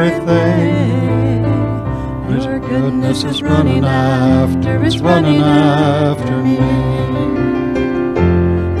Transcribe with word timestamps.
everything. 0.00 1.44
Your 2.28 2.58
goodness 2.58 3.24
is 3.24 3.42
running 3.42 3.84
after, 3.84 4.84
it's 4.84 4.98
running 4.98 5.40
after 5.40 6.42
me. 6.42 6.56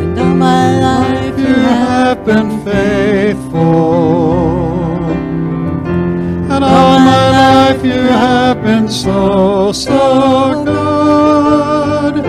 And 0.00 0.18
all 0.18 0.34
my 0.34 0.80
life 0.80 1.38
You 1.38 1.54
have 1.54 2.24
been 2.24 2.64
faithful. 2.64 3.62
And 6.52 6.64
all 6.64 6.98
my 6.98 7.30
life 7.30 7.84
you 7.84 7.92
have 7.92 8.62
been 8.62 8.88
so, 8.88 9.72
so 9.72 10.64
good. 10.64 12.24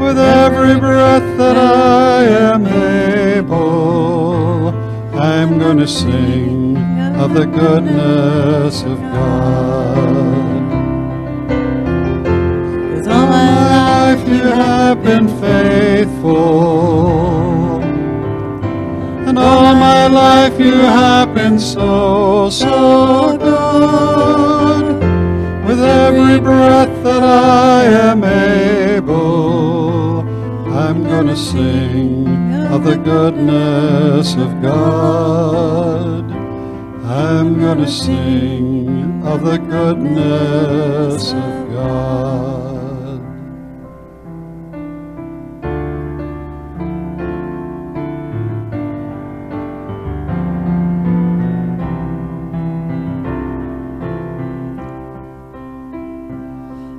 With 0.00 0.18
every 0.18 0.78
breath 0.78 1.36
that 1.38 1.56
I 1.56 2.24
am 2.24 2.66
able, 2.66 4.68
I'm 5.18 5.58
to 5.78 5.86
sing 5.86 6.47
of 7.28 7.34
the 7.34 7.46
goodness 7.46 8.82
of 8.82 8.98
God. 9.00 9.98
with 12.94 13.06
all 13.08 13.26
my 13.26 14.14
life 14.14 14.28
you 14.28 14.42
have 14.42 15.02
been 15.02 15.28
faithful. 15.40 16.38
And 19.26 19.38
all 19.38 19.74
my 19.74 20.06
life 20.06 20.58
you 20.58 20.72
have 20.72 21.34
been 21.34 21.58
so, 21.58 22.48
so 22.50 23.36
good. 23.36 25.02
With 25.66 25.80
every 25.80 26.40
breath 26.40 27.02
that 27.02 27.22
I 27.22 27.84
am 28.10 28.24
able, 28.24 30.20
I'm 30.72 31.04
gonna 31.04 31.36
sing 31.36 32.26
of 32.72 32.84
the 32.84 32.96
goodness 32.96 34.34
of 34.34 34.62
God. 34.62 36.37
I'm 37.18 37.58
gonna 37.58 37.88
sing 37.88 39.22
of 39.24 39.42
the 39.42 39.58
goodness 39.58 41.32
of 41.32 41.68
God. 41.72 43.20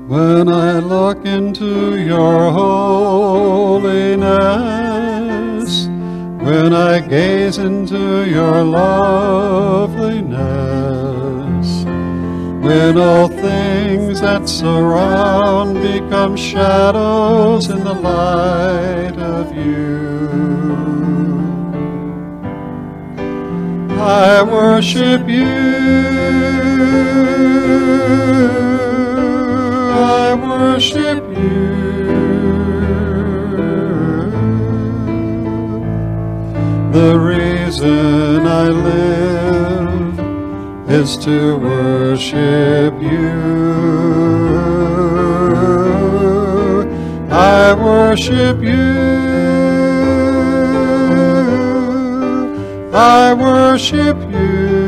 When 0.10 0.50
I 0.50 0.80
look 0.80 1.26
into 1.26 1.98
your 1.98 2.52
holiness, 2.52 3.80
when 6.50 6.74
I 6.74 7.00
gaze 7.00 7.60
into 7.60 8.28
your 8.28 8.64
loveliness, 8.64 10.10
when 12.66 12.98
all 12.98 13.28
things 13.28 14.22
that 14.22 14.50
surround 14.50 15.76
become 15.76 16.36
shadows 16.36 17.70
in 17.70 17.84
the 17.84 17.94
light 17.94 19.16
of 19.38 19.56
you. 19.56 20.00
I 24.00 24.42
worship 24.42 25.28
you. 25.30 25.46
I 29.94 30.34
worship 30.34 31.24
you. 31.38 31.89
The 36.92 37.20
reason 37.20 38.48
I 38.48 38.68
live 38.70 40.20
is 40.90 41.18
to 41.18 41.56
worship 41.58 43.00
you. 43.00 43.30
I 47.30 47.74
worship 47.76 48.64
you. 48.64 49.30
I 52.92 53.36
worship 53.36 54.18
you. 54.18 54.80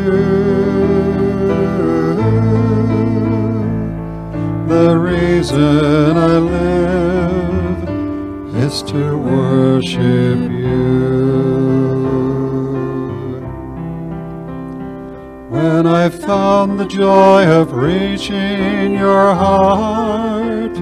The 4.68 4.98
reason 4.98 6.18
I 6.18 6.38
live 6.40 7.90
is 8.56 8.81
to 8.84 9.18
worship 9.20 10.50
you. 10.50 11.00
When 16.01 16.12
I 16.12 16.17
found 16.17 16.79
the 16.79 16.88
joy 16.88 17.45
of 17.45 17.73
reaching 17.73 18.95
your 18.95 19.35
heart, 19.35 20.75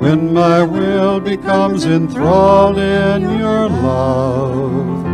when 0.00 0.32
my 0.32 0.62
will 0.62 1.20
becomes 1.20 1.84
enthralled 1.84 2.78
in 2.78 3.38
your 3.38 3.68
love, 3.68 5.04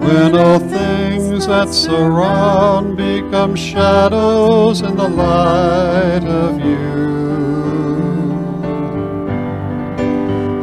when 0.00 0.36
all 0.36 0.58
things 0.58 1.46
that 1.46 1.68
surround 1.68 2.96
become 2.96 3.54
shadows 3.54 4.80
in 4.80 4.96
the 4.96 5.08
light 5.08 6.24
of 6.24 6.58
you. 6.58 7.12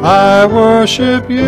I 0.04 0.44
worship 0.44 1.30
you. 1.30 1.46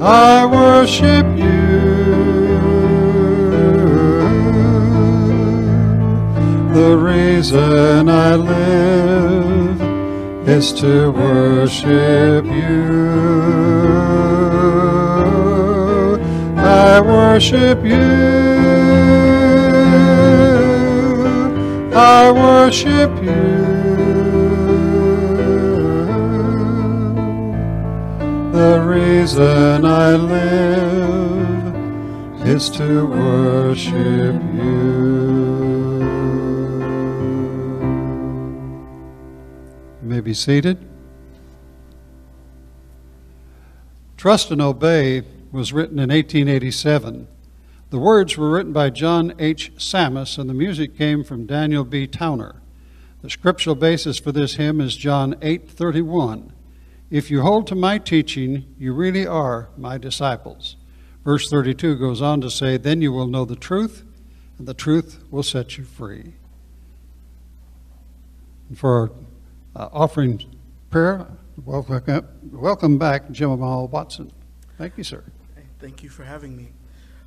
I 0.00 0.46
worship 0.46 1.26
you. 1.36 1.39
The 6.72 6.96
reason 6.96 8.08
I 8.08 8.36
live 8.36 9.80
is 10.48 10.72
to 10.74 11.10
worship 11.10 12.44
you. 12.44 13.40
I 16.56 17.00
worship 17.00 17.84
you. 17.84 18.00
I 21.92 22.30
worship 22.30 23.10
you. 23.20 23.80
The 28.52 28.80
reason 28.86 29.84
I 29.84 30.14
live 30.14 31.74
is 32.46 32.70
to 32.70 33.06
worship 33.06 34.40
you. 34.54 35.59
May 40.10 40.20
be 40.20 40.34
seated. 40.34 40.76
Trust 44.16 44.50
and 44.50 44.60
Obey 44.60 45.22
was 45.52 45.72
written 45.72 46.00
in 46.00 46.10
1887. 46.10 47.28
The 47.90 47.98
words 47.98 48.36
were 48.36 48.50
written 48.50 48.72
by 48.72 48.90
John 48.90 49.32
H. 49.38 49.72
Sammis, 49.76 50.36
and 50.36 50.50
the 50.50 50.54
music 50.54 50.98
came 50.98 51.22
from 51.22 51.46
Daniel 51.46 51.84
B. 51.84 52.08
Towner. 52.08 52.56
The 53.22 53.30
scriptural 53.30 53.76
basis 53.76 54.18
for 54.18 54.32
this 54.32 54.54
hymn 54.54 54.80
is 54.80 54.96
John 54.96 55.36
8:31. 55.42 56.52
If 57.08 57.30
you 57.30 57.42
hold 57.42 57.68
to 57.68 57.76
my 57.76 57.98
teaching, 57.98 58.66
you 58.78 58.92
really 58.92 59.26
are 59.26 59.68
my 59.76 59.96
disciples. 59.96 60.74
Verse 61.24 61.48
32 61.48 61.96
goes 61.96 62.20
on 62.20 62.40
to 62.40 62.50
say, 62.50 62.76
Then 62.76 63.00
you 63.00 63.12
will 63.12 63.28
know 63.28 63.44
the 63.44 63.54
truth, 63.54 64.04
and 64.58 64.66
the 64.66 64.74
truth 64.74 65.22
will 65.30 65.44
set 65.44 65.78
you 65.78 65.84
free. 65.84 66.34
And 68.68 68.78
for 68.78 69.12
uh, 69.76 69.88
offering 69.92 70.44
prayer, 70.90 71.26
welcome, 71.64 72.26
welcome 72.52 72.98
back, 72.98 73.28
Jamaal 73.28 73.90
Watson. 73.90 74.32
Thank 74.78 74.98
you, 74.98 75.04
sir. 75.04 75.24
Thank 75.78 76.02
you 76.02 76.10
for 76.10 76.24
having 76.24 76.56
me. 76.56 76.72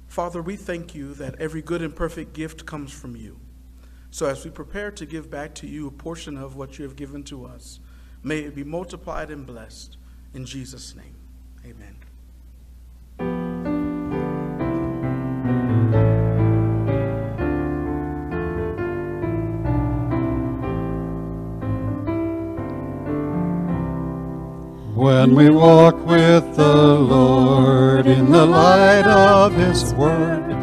Father, 0.08 0.42
we 0.42 0.56
thank 0.56 0.94
you 0.94 1.16
that 1.16 1.36
every 1.40 1.62
good 1.62 1.82
and 1.82 1.96
perfect 1.96 2.34
gift 2.34 2.66
comes 2.66 2.92
from 2.92 3.16
you. 3.16 3.40
So 4.12 4.28
as 4.28 4.46
we 4.46 4.52
prepare 4.52 4.92
to 4.92 5.08
give 5.08 5.32
back 5.32 5.56
to 5.56 5.68
you 5.68 5.88
a 5.88 5.92
portion 5.92 6.38
of 6.38 6.56
what 6.56 6.78
you 6.78 6.86
have 6.86 6.96
given 6.96 7.24
to 7.24 7.46
us, 7.46 7.80
may 8.22 8.42
it 8.42 8.54
be 8.54 8.64
multiplied 8.64 9.32
and 9.32 9.44
blessed. 9.44 9.98
In 10.36 10.46
Jesus' 10.46 10.96
name, 10.96 11.16
amen. 11.66 11.93
When 25.04 25.36
we 25.36 25.50
walk 25.50 25.98
with 26.06 26.56
the 26.56 26.76
Lord 26.96 28.08
in 28.08 28.32
the 28.32 28.46
light 28.46 29.06
of 29.06 29.54
His 29.54 29.94
Word, 29.96 30.56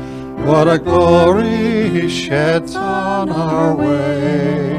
what 0.47 0.67
a 0.67 0.79
glory 0.79 1.91
He 1.91 2.09
sheds 2.09 2.75
on 2.75 3.29
our 3.29 3.77
way. 3.77 4.79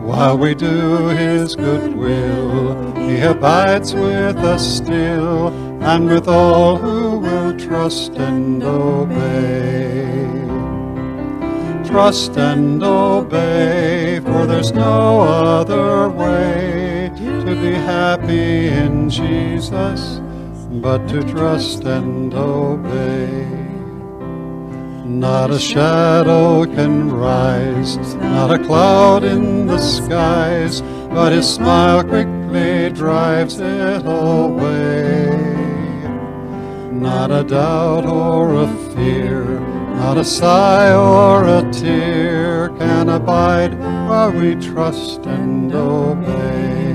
While 0.00 0.36
we 0.36 0.56
do 0.56 1.10
His 1.10 1.54
good 1.54 1.94
will, 1.94 2.92
He 2.96 3.20
abides 3.20 3.94
with 3.94 4.38
us 4.38 4.78
still, 4.78 5.50
and 5.84 6.08
with 6.08 6.26
all 6.26 6.74
who 6.76 7.18
will 7.20 7.56
trust 7.56 8.14
and 8.16 8.64
obey. 8.64 10.24
Trust 11.88 12.36
and 12.36 12.82
obey, 12.82 14.03
for 14.20 14.46
there's 14.46 14.72
no 14.72 15.20
other 15.20 16.08
way 16.08 17.10
to 17.16 17.54
be 17.60 17.72
happy 17.72 18.68
in 18.68 19.10
Jesus 19.10 20.20
but 20.70 21.06
to 21.08 21.22
trust 21.22 21.84
and 21.84 22.34
obey. 22.34 23.46
Not 25.04 25.50
a 25.50 25.58
shadow 25.58 26.64
can 26.64 27.10
rise, 27.10 28.14
not 28.16 28.50
a 28.50 28.58
cloud 28.58 29.24
in 29.24 29.66
the 29.66 29.78
skies, 29.78 30.82
but 31.10 31.32
his 31.32 31.54
smile 31.54 32.02
quickly 32.02 32.90
drives 32.90 33.58
it 33.60 34.02
away. 34.04 35.30
Not 36.92 37.30
a 37.30 37.44
doubt 37.44 38.06
or 38.06 38.54
a 38.54 38.68
fear, 38.94 39.60
not 39.94 40.18
a 40.18 40.24
sigh 40.24 40.92
or 40.94 41.44
a 41.44 41.62
tear 41.72 42.68
can 42.78 43.08
abide 43.08 43.74
while 44.08 44.32
we 44.32 44.54
trust 44.56 45.26
and 45.26 45.74
obey. 45.74 46.94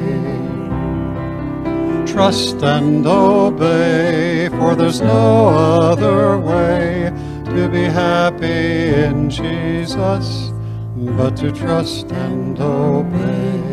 Trust 2.05 2.63
and 2.63 3.05
obey, 3.05 4.49
for 4.49 4.75
there's 4.75 5.01
no 5.01 5.49
other 5.49 6.37
way 6.37 7.11
to 7.45 7.69
be 7.69 7.83
happy 7.83 8.93
in 9.05 9.29
Jesus 9.29 10.51
but 10.95 11.37
to 11.37 11.51
trust 11.51 12.11
and 12.11 12.59
obey. 12.59 13.69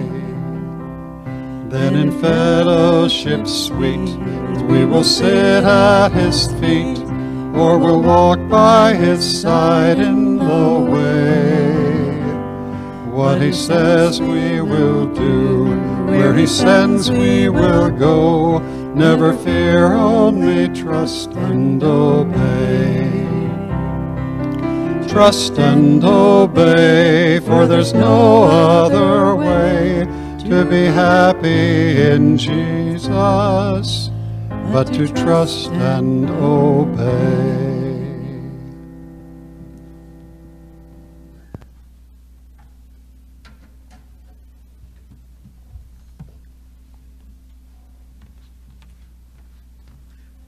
Then 1.68 1.96
in 1.96 2.12
fellowship 2.20 3.46
sweet, 3.46 4.08
we 4.68 4.84
will 4.84 5.04
sit 5.04 5.64
at 5.64 6.10
his 6.12 6.46
feet, 6.60 6.98
or 7.56 7.78
we'll 7.78 8.02
walk 8.02 8.38
by 8.50 8.94
his 8.94 9.40
side 9.40 9.98
in 9.98 10.36
the 10.36 10.78
way. 10.92 11.86
What 13.10 13.40
he 13.40 13.50
says 13.50 14.20
we 14.20 14.60
will 14.60 15.06
do, 15.06 15.64
where 16.04 16.34
he 16.34 16.46
sends 16.46 17.10
we 17.10 17.48
will 17.48 17.90
go. 17.90 18.58
Never 18.94 19.32
fear, 19.32 19.94
only 19.94 20.68
trust 20.68 21.32
and 21.32 21.82
obey. 21.82 23.10
Trust 25.08 25.58
and 25.58 26.04
obey, 26.04 27.40
for 27.40 27.66
there's 27.66 27.94
no 27.94 28.44
other 28.44 29.34
way 29.34 30.06
to 30.40 30.64
be 30.66 30.84
happy 30.84 32.02
in 32.02 32.36
Jesus 32.36 34.10
but 34.72 34.92
to 34.92 35.08
trust 35.08 35.70
and 35.70 36.28
obey. 36.30 37.56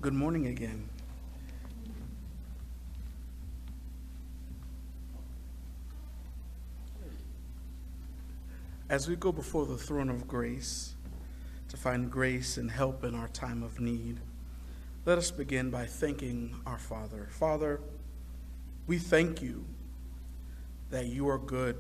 Good 0.01 0.15
morning 0.15 0.47
again. 0.47 0.89
As 8.89 9.07
we 9.07 9.17
go 9.17 9.33
before 9.33 9.67
the 9.67 9.77
throne 9.77 10.09
of 10.09 10.27
grace 10.27 10.95
to 11.69 11.77
find 11.77 12.11
grace 12.11 12.57
and 12.57 12.71
help 12.71 13.05
in 13.05 13.15
our 13.15 13.29
time 13.29 13.63
of 13.63 13.81
need, 13.81 14.21
let 15.05 15.19
us 15.19 15.31
begin 15.31 15.71
by 15.71 15.87
thanking 15.87 16.55
our 16.67 16.79
Father. 16.79 17.29
Father, 17.31 17.81
we 18.87 18.99
thank 18.99 19.43
you 19.43 19.65
that 20.91 21.07
you 21.07 21.29
are 21.29 21.39
good. 21.39 21.77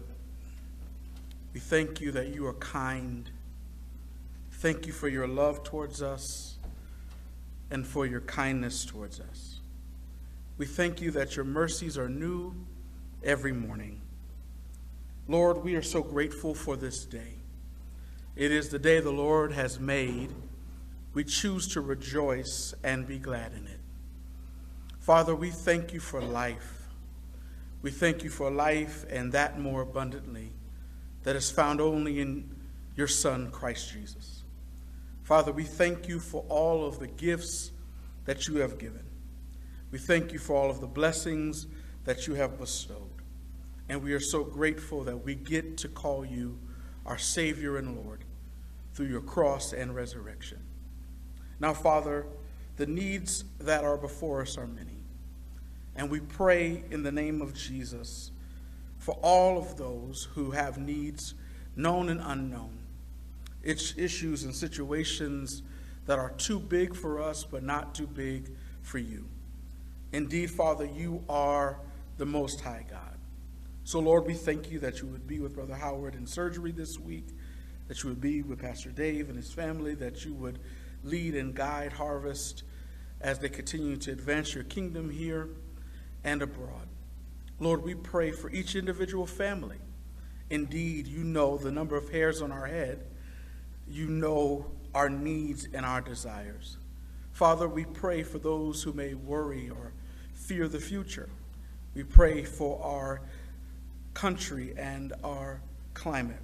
We 1.55 1.61
thank 1.61 2.00
you 2.00 2.12
that 2.12 2.29
you 2.29 2.46
are 2.46 2.55
kind. 2.55 3.31
Thank 4.52 4.87
you 4.87 4.93
for 4.93 5.08
your 5.08 5.26
love 5.26 5.64
towards 5.64 6.02
us 6.02 6.58
and 7.70 7.87
for 7.87 8.06
your 8.06 8.20
kindness 8.23 8.84
towards 8.84 9.20
us. 9.20 9.61
We 10.58 10.67
thank 10.67 11.00
you 11.00 11.11
that 11.12 11.37
your 11.37 11.44
mercies 11.44 11.96
are 11.96 12.08
new 12.08 12.55
every 13.23 13.52
morning. 13.52 14.00
Lord, 15.29 15.62
we 15.62 15.75
are 15.75 15.82
so 15.82 16.02
grateful 16.02 16.55
for 16.55 16.76
this 16.76 17.05
day. 17.05 17.38
It 18.38 18.52
is 18.52 18.69
the 18.69 18.79
day 18.79 19.00
the 19.00 19.11
Lord 19.11 19.50
has 19.50 19.81
made. 19.81 20.32
We 21.12 21.25
choose 21.25 21.67
to 21.73 21.81
rejoice 21.81 22.73
and 22.85 23.05
be 23.05 23.19
glad 23.19 23.52
in 23.52 23.67
it. 23.67 23.81
Father, 25.00 25.35
we 25.35 25.50
thank 25.50 25.93
you 25.93 25.99
for 25.99 26.23
life. 26.23 26.87
We 27.82 27.90
thank 27.90 28.23
you 28.23 28.31
for 28.31 28.49
life 28.49 29.05
and 29.11 29.32
that 29.32 29.58
more 29.58 29.82
abundantly 29.82 30.52
that 31.25 31.35
is 31.35 31.50
found 31.50 31.81
only 31.81 32.20
in 32.20 32.49
your 32.94 33.08
Son, 33.08 33.50
Christ 33.50 33.93
Jesus. 33.93 34.44
Father, 35.25 35.50
we 35.50 35.64
thank 35.64 36.06
you 36.06 36.20
for 36.20 36.44
all 36.49 36.87
of 36.87 37.00
the 37.00 37.08
gifts 37.08 37.73
that 38.25 38.46
you 38.46 38.58
have 38.58 38.79
given. 38.79 39.05
We 39.91 39.99
thank 39.99 40.32
you 40.32 40.38
for 40.38 40.55
all 40.55 40.70
of 40.70 40.81
the 40.81 40.87
blessings 40.87 41.67
that 42.05 42.29
you 42.29 42.34
have 42.34 42.56
bestowed. 42.56 43.11
And 43.88 44.00
we 44.00 44.12
are 44.12 44.20
so 44.20 44.44
grateful 44.44 45.02
that 45.02 45.25
we 45.25 45.34
get 45.34 45.76
to 45.79 45.88
call 45.88 46.25
you 46.25 46.61
our 47.05 47.19
Savior 47.19 47.79
and 47.79 47.96
Lord 47.96 48.23
through 48.98 49.06
your 49.06 49.20
cross 49.20 49.72
and 49.72 49.94
resurrection. 49.94 50.58
Now, 51.60 51.72
Father, 51.72 52.26
the 52.78 52.86
needs 52.86 53.44
that 53.60 53.84
are 53.84 53.96
before 53.96 54.42
us 54.42 54.58
are 54.58 54.66
many. 54.66 55.04
And 55.94 56.10
we 56.10 56.18
pray 56.18 56.82
in 56.90 57.04
the 57.04 57.12
name 57.12 57.40
of 57.40 57.54
Jesus 57.54 58.32
for 58.98 59.16
all 59.22 59.56
of 59.56 59.76
those 59.76 60.26
who 60.34 60.50
have 60.50 60.78
needs 60.78 61.34
known 61.76 62.08
and 62.08 62.20
unknown. 62.20 62.76
It's 63.62 63.96
issues 63.96 64.42
and 64.42 64.52
situations 64.52 65.62
that 66.06 66.18
are 66.18 66.30
too 66.30 66.58
big 66.58 66.96
for 66.96 67.22
us, 67.22 67.44
but 67.44 67.62
not 67.62 67.94
too 67.94 68.08
big 68.08 68.50
for 68.82 68.98
you. 68.98 69.28
Indeed, 70.12 70.50
Father, 70.50 70.86
you 70.86 71.22
are 71.28 71.78
the 72.16 72.26
Most 72.26 72.62
High 72.62 72.84
God. 72.90 73.16
So, 73.84 74.00
Lord, 74.00 74.26
we 74.26 74.34
thank 74.34 74.72
you 74.72 74.80
that 74.80 75.00
you 75.00 75.06
would 75.06 75.28
be 75.28 75.38
with 75.38 75.54
Brother 75.54 75.76
Howard 75.76 76.16
in 76.16 76.26
surgery 76.26 76.72
this 76.72 76.98
week, 76.98 77.28
that 77.88 78.02
you 78.02 78.11
would 78.11 78.20
be 78.20 78.43
with 78.43 78.61
Pastor 78.61 78.90
Dave 78.90 79.29
and 79.29 79.37
his 79.37 79.52
family, 79.52 79.94
that 79.94 80.25
you 80.25 80.35
would 80.35 80.58
lead 81.02 81.35
and 81.35 81.55
guide 81.55 81.93
Harvest 81.93 82.62
as 83.20 83.38
they 83.38 83.49
continue 83.49 83.96
to 83.96 84.12
advance 84.12 84.55
your 84.55 84.64
kingdom 84.64 85.11
here 85.11 85.49
and 86.23 86.43
abroad. 86.43 86.87
Lord, 87.58 87.82
we 87.82 87.94
pray 87.94 88.31
for 88.31 88.51
each 88.51 88.77
individual 88.77 89.27
family. 89.27 89.79
Indeed, 90.51 91.06
you 91.06 91.24
know 91.24 91.56
the 91.56 91.72
number 91.72 91.96
of 91.96 92.10
hairs 92.10 92.41
on 92.41 92.53
our 92.53 92.67
head, 92.67 93.05
you 93.89 94.06
know 94.06 94.67
our 94.94 95.10
needs 95.10 95.69
and 95.72 95.84
our 95.84 96.01
desires. 96.01 96.79
Father, 97.32 97.69
we 97.69 97.84
pray 97.84 98.22
for 98.22 98.39
those 98.39 98.82
who 98.82 98.93
may 98.93 99.15
worry 99.15 99.70
or 99.70 99.93
fear 100.34 100.69
the 100.69 100.81
future. 100.81 101.29
We 101.94 102.05
pray 102.05 102.44
for 102.44 102.82
our 102.82 103.22
country 104.15 104.74
and 104.77 105.12
our 105.22 105.60
climate. 105.94 106.41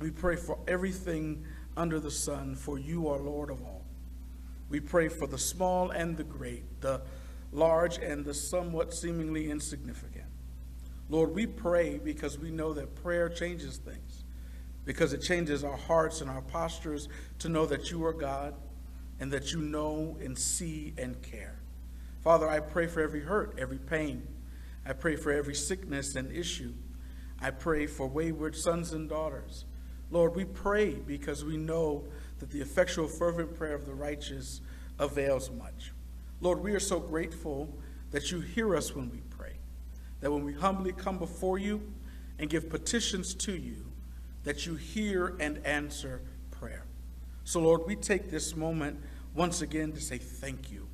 We 0.00 0.10
pray 0.10 0.36
for 0.36 0.58
everything 0.66 1.44
under 1.76 2.00
the 2.00 2.10
sun, 2.10 2.54
for 2.56 2.78
you 2.78 3.08
are 3.08 3.18
Lord 3.18 3.50
of 3.50 3.62
all. 3.62 3.84
We 4.68 4.80
pray 4.80 5.08
for 5.08 5.26
the 5.26 5.38
small 5.38 5.90
and 5.90 6.16
the 6.16 6.24
great, 6.24 6.80
the 6.80 7.02
large 7.52 7.98
and 7.98 8.24
the 8.24 8.34
somewhat 8.34 8.92
seemingly 8.92 9.50
insignificant. 9.50 10.26
Lord, 11.08 11.34
we 11.34 11.46
pray 11.46 11.98
because 11.98 12.38
we 12.38 12.50
know 12.50 12.72
that 12.72 12.94
prayer 12.96 13.28
changes 13.28 13.76
things, 13.76 14.24
because 14.84 15.12
it 15.12 15.22
changes 15.22 15.62
our 15.62 15.76
hearts 15.76 16.20
and 16.20 16.30
our 16.30 16.42
postures 16.42 17.08
to 17.40 17.48
know 17.48 17.66
that 17.66 17.90
you 17.90 18.04
are 18.04 18.12
God 18.12 18.54
and 19.20 19.30
that 19.32 19.52
you 19.52 19.60
know 19.60 20.16
and 20.20 20.36
see 20.36 20.92
and 20.98 21.20
care. 21.22 21.60
Father, 22.22 22.48
I 22.48 22.60
pray 22.60 22.86
for 22.86 23.00
every 23.00 23.20
hurt, 23.20 23.54
every 23.58 23.78
pain. 23.78 24.26
I 24.86 24.92
pray 24.92 25.16
for 25.16 25.30
every 25.30 25.54
sickness 25.54 26.14
and 26.16 26.32
issue. 26.32 26.72
I 27.40 27.50
pray 27.50 27.86
for 27.86 28.06
wayward 28.06 28.56
sons 28.56 28.92
and 28.92 29.08
daughters. 29.08 29.66
Lord, 30.14 30.36
we 30.36 30.44
pray 30.44 30.92
because 30.92 31.44
we 31.44 31.56
know 31.56 32.04
that 32.38 32.48
the 32.48 32.60
effectual, 32.60 33.08
fervent 33.08 33.56
prayer 33.56 33.74
of 33.74 33.84
the 33.84 33.94
righteous 33.94 34.60
avails 35.00 35.50
much. 35.50 35.92
Lord, 36.40 36.60
we 36.60 36.72
are 36.72 36.80
so 36.80 37.00
grateful 37.00 37.76
that 38.12 38.30
you 38.30 38.38
hear 38.38 38.76
us 38.76 38.94
when 38.94 39.10
we 39.10 39.22
pray, 39.28 39.54
that 40.20 40.30
when 40.30 40.44
we 40.44 40.52
humbly 40.52 40.92
come 40.92 41.18
before 41.18 41.58
you 41.58 41.82
and 42.38 42.48
give 42.48 42.70
petitions 42.70 43.34
to 43.34 43.56
you, 43.56 43.86
that 44.44 44.66
you 44.66 44.76
hear 44.76 45.34
and 45.40 45.58
answer 45.66 46.22
prayer. 46.52 46.84
So, 47.42 47.58
Lord, 47.58 47.80
we 47.84 47.96
take 47.96 48.30
this 48.30 48.54
moment 48.54 49.00
once 49.34 49.62
again 49.62 49.90
to 49.90 50.00
say 50.00 50.18
thank 50.18 50.70
you 50.70 50.86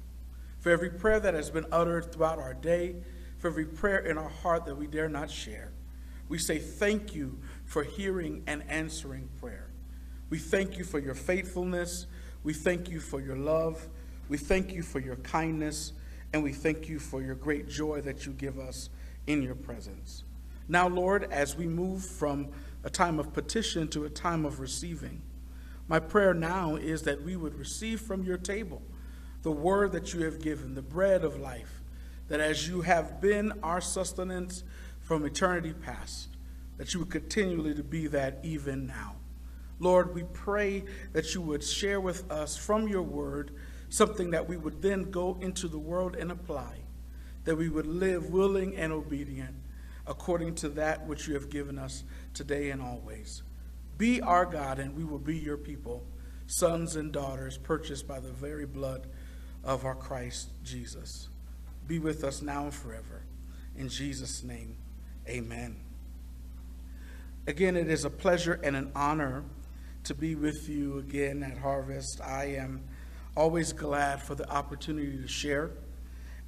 for 0.60 0.70
every 0.70 0.88
prayer 0.88 1.20
that 1.20 1.34
has 1.34 1.50
been 1.50 1.66
uttered 1.70 2.10
throughout 2.10 2.38
our 2.38 2.54
day, 2.54 2.96
for 3.36 3.48
every 3.48 3.66
prayer 3.66 3.98
in 3.98 4.16
our 4.16 4.30
heart 4.30 4.64
that 4.64 4.76
we 4.76 4.86
dare 4.86 5.10
not 5.10 5.30
share. 5.30 5.72
We 6.30 6.38
say 6.38 6.60
thank 6.60 7.12
you 7.12 7.40
for 7.64 7.82
hearing 7.82 8.44
and 8.46 8.62
answering 8.68 9.28
prayer. 9.40 9.66
We 10.30 10.38
thank 10.38 10.78
you 10.78 10.84
for 10.84 11.00
your 11.00 11.16
faithfulness. 11.16 12.06
We 12.44 12.54
thank 12.54 12.88
you 12.88 13.00
for 13.00 13.20
your 13.20 13.34
love. 13.34 13.88
We 14.28 14.38
thank 14.38 14.72
you 14.72 14.84
for 14.84 15.00
your 15.00 15.16
kindness, 15.16 15.92
and 16.32 16.44
we 16.44 16.52
thank 16.52 16.88
you 16.88 17.00
for 17.00 17.20
your 17.20 17.34
great 17.34 17.68
joy 17.68 18.00
that 18.02 18.26
you 18.26 18.32
give 18.32 18.60
us 18.60 18.90
in 19.26 19.42
your 19.42 19.56
presence. 19.56 20.22
Now, 20.68 20.86
Lord, 20.86 21.24
as 21.32 21.56
we 21.56 21.66
move 21.66 22.06
from 22.06 22.50
a 22.84 22.90
time 22.90 23.18
of 23.18 23.32
petition 23.32 23.88
to 23.88 24.04
a 24.04 24.08
time 24.08 24.46
of 24.46 24.60
receiving, 24.60 25.22
my 25.88 25.98
prayer 25.98 26.32
now 26.32 26.76
is 26.76 27.02
that 27.02 27.24
we 27.24 27.34
would 27.34 27.56
receive 27.56 28.00
from 28.00 28.22
your 28.22 28.38
table 28.38 28.82
the 29.42 29.50
word 29.50 29.90
that 29.92 30.14
you 30.14 30.24
have 30.26 30.40
given, 30.40 30.76
the 30.76 30.82
bread 30.82 31.24
of 31.24 31.40
life, 31.40 31.80
that 32.28 32.38
as 32.38 32.68
you 32.68 32.82
have 32.82 33.20
been 33.20 33.52
our 33.64 33.80
sustenance 33.80 34.62
from 35.10 35.26
eternity 35.26 35.72
past, 35.72 36.28
that 36.76 36.94
you 36.94 37.00
would 37.00 37.10
continually 37.10 37.74
to 37.74 37.82
be 37.82 38.06
that 38.06 38.38
even 38.44 38.86
now. 38.86 39.16
Lord, 39.80 40.14
we 40.14 40.22
pray 40.22 40.84
that 41.14 41.34
you 41.34 41.40
would 41.40 41.64
share 41.64 42.00
with 42.00 42.30
us 42.30 42.56
from 42.56 42.86
your 42.86 43.02
word 43.02 43.50
something 43.88 44.30
that 44.30 44.48
we 44.48 44.56
would 44.56 44.80
then 44.80 45.10
go 45.10 45.36
into 45.40 45.66
the 45.66 45.80
world 45.80 46.14
and 46.14 46.30
apply, 46.30 46.82
that 47.42 47.56
we 47.56 47.68
would 47.68 47.88
live 47.88 48.30
willing 48.30 48.76
and 48.76 48.92
obedient 48.92 49.56
according 50.06 50.54
to 50.54 50.68
that 50.68 51.04
which 51.08 51.26
you 51.26 51.34
have 51.34 51.50
given 51.50 51.76
us 51.76 52.04
today 52.32 52.70
and 52.70 52.80
always. 52.80 53.42
Be 53.98 54.20
our 54.20 54.46
God, 54.46 54.78
and 54.78 54.94
we 54.94 55.02
will 55.02 55.18
be 55.18 55.36
your 55.36 55.56
people, 55.56 56.06
sons 56.46 56.94
and 56.94 57.10
daughters 57.10 57.58
purchased 57.58 58.06
by 58.06 58.20
the 58.20 58.30
very 58.30 58.64
blood 58.64 59.08
of 59.64 59.84
our 59.84 59.96
Christ 59.96 60.50
Jesus. 60.62 61.30
Be 61.88 61.98
with 61.98 62.22
us 62.22 62.42
now 62.42 62.62
and 62.62 62.72
forever. 62.72 63.24
In 63.76 63.88
Jesus' 63.88 64.44
name, 64.44 64.76
amen. 65.30 65.76
Again, 67.46 67.76
it 67.76 67.88
is 67.88 68.04
a 68.04 68.10
pleasure 68.10 68.60
and 68.62 68.76
an 68.76 68.90
honor 68.94 69.44
to 70.04 70.14
be 70.14 70.34
with 70.34 70.68
you 70.68 70.98
again 70.98 71.42
at 71.42 71.58
Harvest. 71.58 72.20
I 72.20 72.56
am 72.56 72.82
always 73.36 73.72
glad 73.72 74.20
for 74.20 74.34
the 74.34 74.48
opportunity 74.50 75.16
to 75.16 75.28
share 75.28 75.70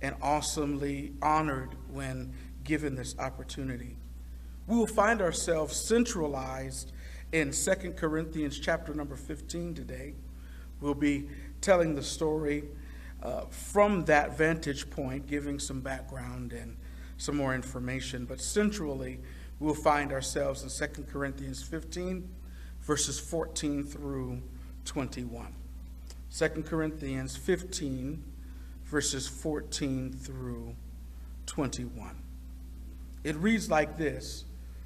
and 0.00 0.16
awesomely 0.20 1.12
honored 1.22 1.76
when 1.92 2.32
given 2.64 2.96
this 2.96 3.16
opportunity. 3.18 3.96
We 4.66 4.76
will 4.76 4.86
find 4.86 5.22
ourselves 5.22 5.76
centralized 5.76 6.92
in 7.30 7.52
2 7.52 7.92
Corinthians 7.96 8.58
chapter 8.58 8.94
number 8.94 9.16
15 9.16 9.74
today. 9.74 10.14
We'll 10.80 10.94
be 10.94 11.28
telling 11.60 11.94
the 11.94 12.02
story 12.02 12.64
uh, 13.22 13.42
from 13.48 14.04
that 14.06 14.36
vantage 14.36 14.90
point, 14.90 15.28
giving 15.28 15.60
some 15.60 15.80
background 15.80 16.52
and 16.52 16.76
some 17.16 17.36
more 17.36 17.54
information. 17.54 18.24
But 18.24 18.40
centrally, 18.40 19.20
we'll 19.58 19.74
find 19.74 20.12
ourselves 20.12 20.62
in 20.62 20.88
2 20.94 21.04
Corinthians 21.04 21.62
15, 21.62 22.28
verses 22.80 23.18
14 23.18 23.84
through 23.84 24.42
21. 24.84 25.54
2 26.36 26.48
Corinthians 26.62 27.36
15, 27.36 28.22
verses 28.84 29.28
14 29.28 30.12
through 30.12 30.74
21. 31.46 32.16
It 33.24 33.36
reads 33.36 33.70
like 33.70 33.96
this 33.96 34.44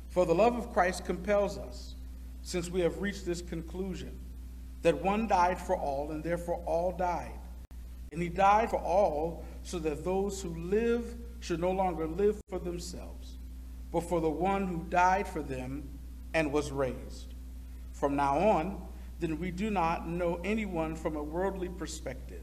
For 0.09 0.27
the 0.27 0.35
love 0.35 0.57
of 0.57 0.73
Christ 0.73 1.05
compels 1.05 1.59
us, 1.59 1.95
since 2.43 2.71
we 2.71 2.81
have 2.81 3.01
reached 3.01 3.25
this 3.25 3.41
conclusion, 3.41 4.19
that 4.83 5.03
one 5.03 5.27
died 5.27 5.59
for 5.59 5.77
all, 5.77 6.11
and 6.11 6.23
therefore 6.23 6.63
all 6.67 6.93
died. 6.93 7.39
And 8.13 8.23
he 8.23 8.29
died 8.29 8.71
for 8.71 8.81
all, 8.81 9.45
so 9.63 9.79
that 9.81 10.05
those 10.05 10.41
who 10.41 10.55
live 10.55 11.17
should 11.41 11.61
no 11.61 11.71
longer 11.71 12.07
live 12.07 12.41
for 12.49 12.59
themselves, 12.59 13.39
but 13.93 14.03
for 14.03 14.21
the 14.21 14.31
one 14.31 14.67
who 14.67 14.85
died 14.89 15.29
for 15.29 15.43
them 15.43 15.89
and 16.35 16.53
was 16.53 16.71
raised. 16.71 17.35
From 17.93 18.17
now 18.17 18.39
on, 18.39 18.83
then 19.21 19.39
we 19.39 19.51
do 19.51 19.71
not 19.71 20.09
know 20.09 20.41
anyone 20.45 20.95
from 20.95 21.17
a 21.17 21.23
worldly 21.23 21.69
perspective, 21.69 22.43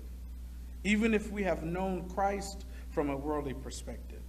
even 0.83 1.13
if 1.13 1.31
we 1.31 1.43
have 1.43 1.63
known 1.63 2.09
Christ 2.09 2.65
from 2.89 3.09
a 3.09 3.17
worldly 3.17 3.53
perspective. 3.53 4.21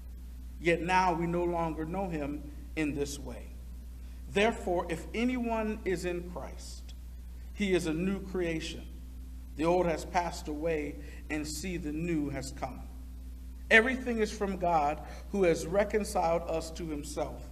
Yet 0.60 0.82
now 0.82 1.12
we 1.12 1.26
no 1.26 1.44
longer 1.44 1.84
know 1.84 2.08
him 2.08 2.50
in 2.76 2.94
this 2.94 3.18
way. 3.18 3.48
Therefore, 4.30 4.86
if 4.88 5.06
anyone 5.14 5.78
is 5.84 6.04
in 6.04 6.30
Christ, 6.30 6.94
he 7.54 7.72
is 7.74 7.86
a 7.86 7.94
new 7.94 8.20
creation. 8.20 8.86
The 9.56 9.64
old 9.64 9.86
has 9.86 10.04
passed 10.04 10.48
away, 10.48 10.96
and 11.30 11.46
see, 11.46 11.76
the 11.76 11.92
new 11.92 12.30
has 12.30 12.52
come. 12.58 12.82
Everything 13.70 14.18
is 14.18 14.30
from 14.30 14.58
God, 14.58 15.00
who 15.30 15.44
has 15.44 15.66
reconciled 15.66 16.42
us 16.48 16.70
to 16.72 16.86
himself 16.86 17.42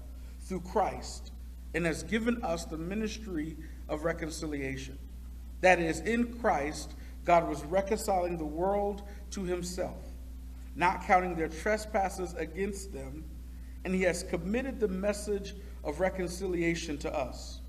through 0.40 0.60
Christ 0.60 1.32
and 1.74 1.86
has 1.86 2.02
given 2.02 2.42
us 2.42 2.64
the 2.64 2.76
ministry 2.76 3.56
of 3.88 4.04
reconciliation. 4.04 4.98
That 5.62 5.78
is, 5.78 6.00
in 6.00 6.38
Christ, 6.38 6.92
God 7.24 7.48
was 7.48 7.64
reconciling 7.64 8.36
the 8.36 8.44
world 8.44 9.02
to 9.30 9.44
himself, 9.44 10.04
not 10.76 11.04
counting 11.04 11.34
their 11.34 11.48
trespasses 11.48 12.34
against 12.34 12.92
them, 12.92 13.24
and 13.84 13.94
he 13.94 14.02
has 14.02 14.22
committed 14.22 14.80
the 14.80 14.88
message 14.88 15.54
of 15.84 16.00
reconciliation 16.00 16.98
to 16.98 17.12
us. 17.14 17.60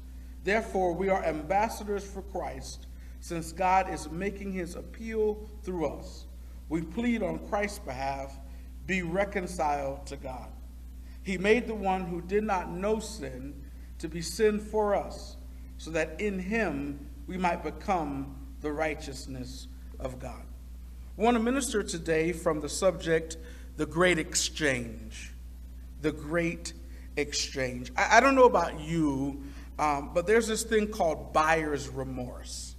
Therefore, 0.43 0.93
we 0.93 1.09
are 1.09 1.23
ambassadors 1.23 2.03
for 2.03 2.21
Christ, 2.23 2.87
since 3.21 3.51
God 3.53 3.89
is 3.89 4.09
making 4.11 4.51
his 4.51 4.75
appeal 4.75 5.49
through 5.63 5.85
us. 5.85 6.25
We 6.73 6.81
plead 6.81 7.21
on 7.21 7.37
Christ's 7.49 7.77
behalf 7.77 8.35
be 8.87 9.03
reconciled 9.03 10.07
to 10.07 10.15
God. 10.15 10.47
He 11.21 11.37
made 11.37 11.67
the 11.67 11.75
one 11.75 12.03
who 12.03 12.19
did 12.19 12.43
not 12.43 12.71
know 12.71 12.97
sin 12.97 13.61
to 13.99 14.07
be 14.07 14.23
sin 14.23 14.59
for 14.59 14.95
us 14.95 15.37
so 15.77 15.91
that 15.91 16.19
in 16.19 16.39
him 16.39 17.07
we 17.27 17.37
might 17.37 17.61
become 17.61 18.35
the 18.61 18.71
righteousness 18.71 19.67
of 19.99 20.17
God. 20.17 20.41
I 21.15 21.21
want 21.21 21.37
to 21.37 21.43
minister 21.43 21.83
today 21.83 22.31
from 22.31 22.59
the 22.59 22.69
subject, 22.69 23.37
the 23.77 23.85
great 23.85 24.17
exchange. 24.17 25.31
The 26.01 26.11
great 26.11 26.73
exchange. 27.17 27.91
I, 27.95 28.17
I 28.17 28.19
don't 28.19 28.33
know 28.33 28.45
about 28.45 28.79
you, 28.79 29.43
um, 29.77 30.09
but 30.11 30.25
there's 30.25 30.47
this 30.47 30.63
thing 30.63 30.87
called 30.87 31.33
buyer's 31.33 31.87
remorse. 31.87 32.72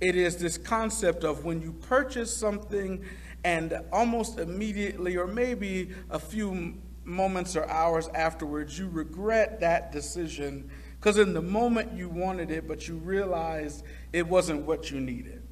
It 0.00 0.16
is 0.16 0.36
this 0.36 0.58
concept 0.58 1.24
of 1.24 1.44
when 1.44 1.62
you 1.62 1.72
purchase 1.72 2.36
something 2.36 3.04
and 3.44 3.78
almost 3.92 4.38
immediately, 4.38 5.16
or 5.16 5.26
maybe 5.26 5.90
a 6.10 6.18
few 6.18 6.74
moments 7.04 7.56
or 7.56 7.68
hours 7.68 8.08
afterwards, 8.14 8.78
you 8.78 8.88
regret 8.88 9.60
that 9.60 9.92
decision 9.92 10.70
because 10.98 11.18
in 11.18 11.34
the 11.34 11.42
moment 11.42 11.92
you 11.92 12.08
wanted 12.08 12.50
it, 12.50 12.66
but 12.66 12.88
you 12.88 12.96
realized 12.96 13.84
it 14.12 14.26
wasn't 14.26 14.62
what 14.62 14.90
you 14.90 15.00
needed. 15.00 15.42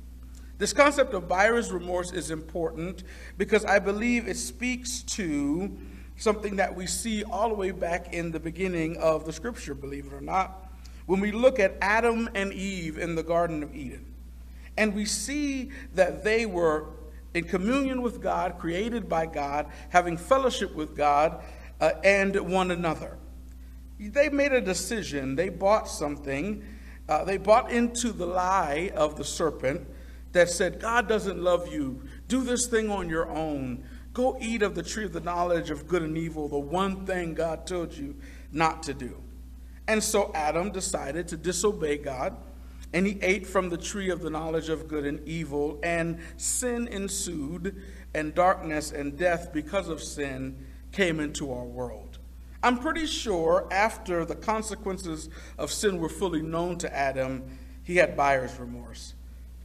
This 0.57 0.73
concept 0.73 1.13
of 1.13 1.29
buyer's 1.29 1.71
remorse 1.71 2.13
is 2.13 2.31
important 2.31 3.05
because 3.37 3.65
I 3.65 3.79
believe 3.79 4.29
it 4.29 4.37
speaks 4.37 5.03
to 5.03 5.77
something 6.17 6.57
that 6.57 6.75
we 6.75 6.87
see 6.87 7.25
all 7.25 7.49
the 7.49 7.55
way 7.55 7.71
back 7.71 8.15
in 8.15 8.31
the 8.31 8.41
beginning 8.41 8.97
of 8.97 9.27
the 9.27 9.33
scripture, 9.33 9.75
believe 9.75 10.07
it 10.07 10.13
or 10.13 10.21
not. 10.21 10.73
When 11.07 11.21
we 11.21 11.33
look 11.33 11.59
at 11.59 11.77
Adam 11.83 12.31
and 12.35 12.53
Eve 12.53 12.97
in 12.97 13.15
the 13.15 13.23
Garden 13.23 13.63
of 13.63 13.75
Eden, 13.75 14.12
and 14.77 14.95
we 14.95 15.05
see 15.05 15.71
that 15.95 16.25
they 16.25 16.47
were 16.47 16.87
in 17.35 17.45
communion 17.45 18.03
with 18.03 18.21
God, 18.21 18.59
created 18.59 19.09
by 19.09 19.27
God, 19.27 19.67
having 19.91 20.17
fellowship 20.17 20.75
with 20.75 20.97
God 20.97 21.43
uh, 21.81 21.93
and 22.05 22.39
one 22.51 22.71
another 22.71 23.19
they 24.11 24.29
made 24.29 24.53
a 24.53 24.61
decision. 24.61 25.37
They 25.37 25.49
bought 25.49 25.89
something. 25.89 26.65
Uh, 27.09 27.25
they 27.25 27.37
bought 27.37 27.71
into 27.71 28.13
the 28.13 28.27
lie 28.27 28.91
of 28.95 29.17
the 29.17 29.25
serpent 29.25 29.87
that 30.33 30.49
said, 30.49 30.81
God 30.81 31.09
doesn't 31.09 31.43
love 31.43 31.73
you. 31.73 32.03
Do 32.29 32.43
this 32.43 32.67
thing 32.67 32.91
on 32.91 33.09
your 33.09 33.29
own. 33.29 33.85
Go 34.13 34.37
eat 34.41 34.63
of 34.63 34.75
the 34.75 34.83
tree 34.83 35.05
of 35.05 35.13
the 35.13 35.21
knowledge 35.21 35.71
of 35.71 35.87
good 35.87 36.03
and 36.03 36.17
evil, 36.17 36.49
the 36.49 36.59
one 36.59 37.07
thing 37.07 37.35
God 37.35 37.67
told 37.67 37.93
you 37.93 38.17
not 38.51 38.83
to 38.85 38.95
do. 38.95 39.23
And 39.89 40.03
so 40.03 40.31
Adam 40.35 40.71
decided 40.71 41.29
to 41.29 41.37
disobey 41.37 41.99
God, 41.99 42.37
and 42.93 43.07
he 43.07 43.19
ate 43.23 43.47
from 43.47 43.69
the 43.71 43.77
tree 43.77 44.11
of 44.11 44.21
the 44.21 44.31
knowledge 44.31 44.69
of 44.69 44.89
good 44.89 45.07
and 45.07 45.27
evil, 45.27 45.79
and 45.83 46.19
sin 46.37 46.89
ensued, 46.89 47.83
and 48.15 48.35
darkness 48.35 48.93
and 48.93 49.17
death 49.17 49.53
because 49.53 49.89
of 49.89 50.03
sin 50.03 50.67
came 50.93 51.19
into 51.21 51.51
our 51.53 51.65
world. 51.65 52.19
I'm 52.63 52.79
pretty 52.79 53.07
sure 53.07 53.67
after 53.71 54.25
the 54.25 54.37
consequences 54.37 55.31
of 55.59 55.73
sin 55.73 55.99
were 55.99 56.09
fully 56.09 56.43
known 56.43 56.79
to 56.79 56.95
Adam, 56.95 57.59
he 57.83 57.97
had 57.97 58.17
buyer's 58.17 58.59
remorse. 58.61 59.15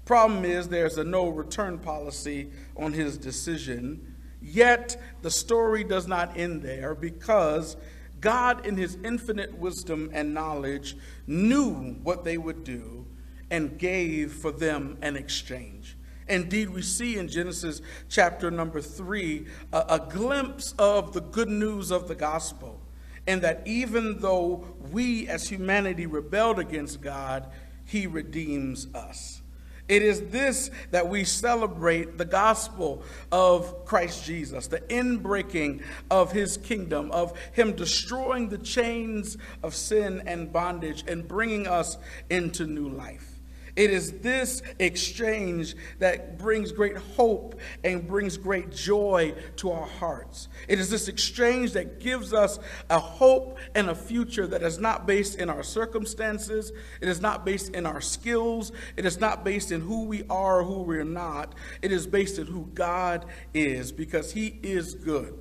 Problem 0.05 0.45
is, 0.45 0.69
there's 0.69 0.97
a 0.97 1.03
no 1.03 1.27
return 1.27 1.77
policy 1.79 2.49
on 2.77 2.93
his 2.93 3.17
decision. 3.17 4.15
Yet, 4.41 4.99
the 5.21 5.29
story 5.29 5.83
does 5.83 6.07
not 6.07 6.37
end 6.37 6.63
there 6.63 6.95
because 6.95 7.75
God, 8.21 8.65
in 8.65 8.77
his 8.77 8.97
infinite 9.03 9.55
wisdom 9.57 10.09
and 10.13 10.33
knowledge, 10.33 10.95
knew 11.27 11.97
what 12.03 12.23
they 12.23 12.37
would 12.37 12.63
do 12.63 13.05
and 13.49 13.77
gave 13.77 14.33
for 14.33 14.51
them 14.51 14.97
an 15.01 15.15
exchange. 15.15 15.97
Indeed, 16.27 16.69
we 16.69 16.81
see 16.81 17.17
in 17.17 17.29
Genesis 17.29 17.81
chapter 18.09 18.51
number 18.51 18.81
three 18.81 19.47
a, 19.71 19.85
a 19.89 20.07
glimpse 20.09 20.73
of 20.77 21.13
the 21.13 21.21
good 21.21 21.49
news 21.49 21.91
of 21.91 22.07
the 22.07 22.15
gospel 22.15 22.81
and 23.27 23.41
that 23.41 23.61
even 23.65 24.19
though 24.19 24.65
we 24.91 25.27
as 25.27 25.49
humanity 25.49 26.05
rebelled 26.05 26.59
against 26.59 27.01
God, 27.01 27.47
He 27.85 28.07
redeems 28.07 28.87
us. 28.95 29.41
It 29.87 30.01
is 30.01 30.21
this 30.29 30.69
that 30.91 31.07
we 31.07 31.23
celebrate 31.23 32.17
the 32.17 32.25
gospel 32.25 33.03
of 33.31 33.85
Christ 33.85 34.25
Jesus, 34.25 34.67
the 34.67 34.79
inbreaking 34.79 35.81
of 36.11 36.33
his 36.33 36.57
kingdom, 36.57 37.09
of 37.11 37.37
him 37.53 37.73
destroying 37.73 38.49
the 38.49 38.57
chains 38.57 39.37
of 39.63 39.73
sin 39.73 40.23
and 40.25 40.51
bondage 40.51 41.05
and 41.07 41.25
bringing 41.25 41.67
us 41.67 41.97
into 42.29 42.65
new 42.65 42.89
life. 42.89 43.36
It 43.77 43.91
is 43.91 44.11
this 44.21 44.63
exchange 44.79 45.75
that 45.99 46.39
brings 46.39 46.71
great 46.71 46.97
hope 46.97 47.59
and 47.83 48.07
brings 48.07 48.35
great 48.35 48.71
joy 48.71 49.35
to 49.57 49.69
our 49.69 49.85
hearts. 49.85 50.49
It 50.67 50.79
is 50.79 50.89
this 50.89 51.07
exchange 51.07 51.73
that 51.73 51.99
gives 51.99 52.33
us 52.33 52.57
a 52.89 52.99
hope 52.99 53.59
and 53.75 53.91
a 53.91 53.95
future 53.95 54.47
that 54.47 54.63
is 54.63 54.79
not 54.79 55.05
based 55.05 55.37
in 55.39 55.47
our 55.51 55.61
circumstances, 55.61 56.71
it 57.01 57.07
is 57.07 57.21
not 57.21 57.45
based 57.45 57.75
in 57.75 57.85
our 57.85 58.01
skills, 58.01 58.71
it 58.95 59.05
is 59.05 59.19
not 59.19 59.45
based 59.45 59.71
in 59.71 59.81
who 59.81 60.05
we 60.05 60.23
are 60.27 60.61
or 60.61 60.63
who 60.63 60.81
we're 60.81 61.03
not. 61.03 61.53
It 61.83 61.91
is 61.91 62.07
based 62.07 62.39
in 62.39 62.47
who 62.47 62.71
God 62.73 63.27
is 63.53 63.91
because 63.91 64.31
He 64.31 64.59
is 64.63 64.95
good 64.95 65.37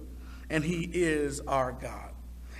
and 0.50 0.62
He 0.62 0.90
is 0.92 1.40
our 1.40 1.72
God. 1.72 2.05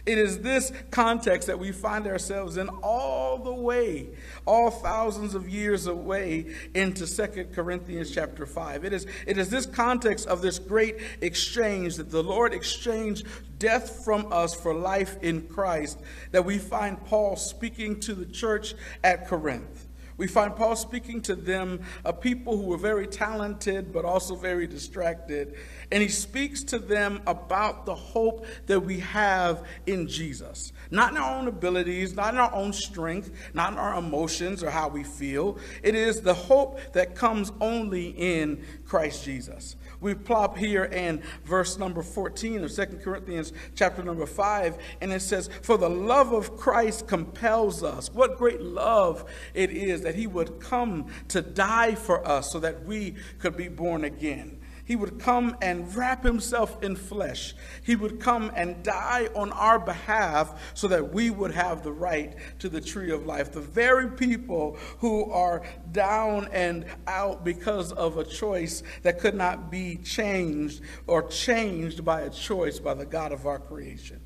It 0.07 0.19
is 0.19 0.39
this 0.39 0.73
context 0.93 1.49
that 1.49 1.59
we 1.59 1.73
find 1.73 2.07
ourselves 2.07 2.57
in 2.57 2.69
all 2.69 3.39
the 3.39 3.53
way, 3.53 4.11
all 4.47 4.71
thousands 4.71 5.35
of 5.35 5.49
years 5.49 5.89
away 5.89 6.55
into 6.75 7.09
Second 7.09 7.53
Corinthians 7.53 8.13
chapter 8.13 8.47
5. 8.47 8.85
It 8.85 8.93
is, 8.93 9.07
it 9.27 9.37
is 9.37 9.51
this 9.51 9.67
context 9.67 10.29
of 10.29 10.43
this 10.43 10.61
great 10.61 10.99
exchange 11.21 11.97
that 11.97 12.11
the 12.11 12.23
Lord 12.23 12.55
exchanged 12.55 13.27
death 13.59 14.05
from 14.05 14.33
us 14.33 14.55
for 14.55 14.73
life 14.73 15.17
in 15.23 15.49
Christ 15.49 16.01
that 16.31 16.45
we 16.45 16.59
find 16.59 17.05
Paul 17.05 17.35
speaking 17.35 17.99
to 18.01 18.15
the 18.15 18.27
church 18.27 18.75
at 19.03 19.27
Corinth. 19.27 19.86
We 20.19 20.27
find 20.27 20.57
Paul 20.57 20.77
speaking 20.77 21.21
to 21.23 21.35
them, 21.35 21.83
a 22.05 22.13
people 22.13 22.57
who 22.57 22.65
were 22.65 22.79
very 22.79 23.07
talented 23.07 23.93
but 23.93 24.05
also 24.05 24.35
very 24.35 24.67
distracted. 24.67 25.55
And 25.93 26.03
he 26.03 26.09
speaks 26.09 26.63
to 26.65 26.79
them 26.79 27.21
about 27.27 27.85
the 27.85 27.95
hope 27.95 28.47
that 28.67 28.81
we 28.81 29.01
have 29.01 29.67
in 29.87 30.09
Jesus. 30.09 30.73
Not 30.91 31.13
in 31.13 31.19
our 31.19 31.39
own 31.39 31.49
abilities, 31.49 32.15
not 32.15 32.33
in 32.33 32.41
our 32.41 32.55
own 32.55 32.73
strength, 32.73 33.31
not 33.53 33.73
in 33.73 33.79
our 33.79 33.99
emotions 33.99 34.63
or 34.63 34.71
how 34.71 34.89
we 34.89 35.05
feel. 35.05 35.59
It 35.83 35.95
is 35.95 36.23
the 36.23 36.35
hope 36.35 36.81
that 36.93 37.15
comes 37.15 37.53
only 37.61 38.09
in 38.09 38.65
Christ 38.87 39.25
Jesus. 39.25 39.77
We 40.01 40.15
plop 40.15 40.57
here 40.57 40.85
in 40.85 41.23
verse 41.45 41.79
number 41.79 42.03
14 42.03 42.65
of 42.65 42.71
Second 42.71 43.01
Corinthians 43.03 43.53
chapter 43.75 44.03
number 44.03 44.27
5, 44.27 44.79
and 45.01 45.13
it 45.13 45.23
says, 45.23 45.49
For 45.63 45.79
the 45.79 45.91
love 45.91 46.33
of 46.33 46.57
Christ 46.57 47.07
compels 47.07 47.83
us. 47.83 48.13
What 48.13 48.39
great 48.39 48.61
love 48.61 49.25
it 49.55 49.71
is 49.71 50.03
that 50.03 50.15
he 50.15 50.27
would 50.27 50.61
come 50.61 51.07
to 51.29 51.43
die 51.43 51.95
for 51.95 52.27
us 52.27 52.53
so 52.53 52.61
that 52.61 52.85
we 52.85 53.15
could 53.39 53.57
be 53.57 53.69
born 53.69 54.05
again. 54.05 54.56
He 54.87 54.95
would 54.95 55.19
come 55.19 55.57
and 55.61 55.95
wrap 55.97 56.23
himself 56.23 56.81
in 56.81 56.95
flesh. 56.95 57.57
He 57.83 57.97
would 57.97 58.21
come 58.21 58.53
and 58.55 58.85
die 58.85 59.29
on 59.35 59.51
our 59.51 59.81
behalf 59.81 60.73
so 60.75 60.87
that 60.87 61.13
we 61.13 61.29
would 61.29 61.51
have 61.51 61.83
the 61.83 61.91
right 61.91 62.37
to 62.61 62.69
the 62.69 62.81
tree 62.81 63.11
of 63.11 63.27
life. 63.27 63.51
The 63.51 63.61
very 63.61 64.13
people 64.13 64.79
who 64.99 65.29
are 65.33 65.65
down 65.91 66.49
and 66.53 66.87
out 67.09 67.45
because 67.45 67.91
of 67.93 68.17
a 68.17 68.25
choice 68.25 68.85
that 69.03 69.19
could 69.19 69.35
not 69.35 69.73
be 69.73 69.97
changed 69.97 70.83
or 71.09 71.27
changed 71.29 72.05
by 72.05 72.21
a 72.21 72.31
choice 72.31 72.79
by 72.79 72.95
the 72.95 73.07
God 73.07 73.33
of 73.33 73.45
our 73.45 73.59
creation. 73.59 74.21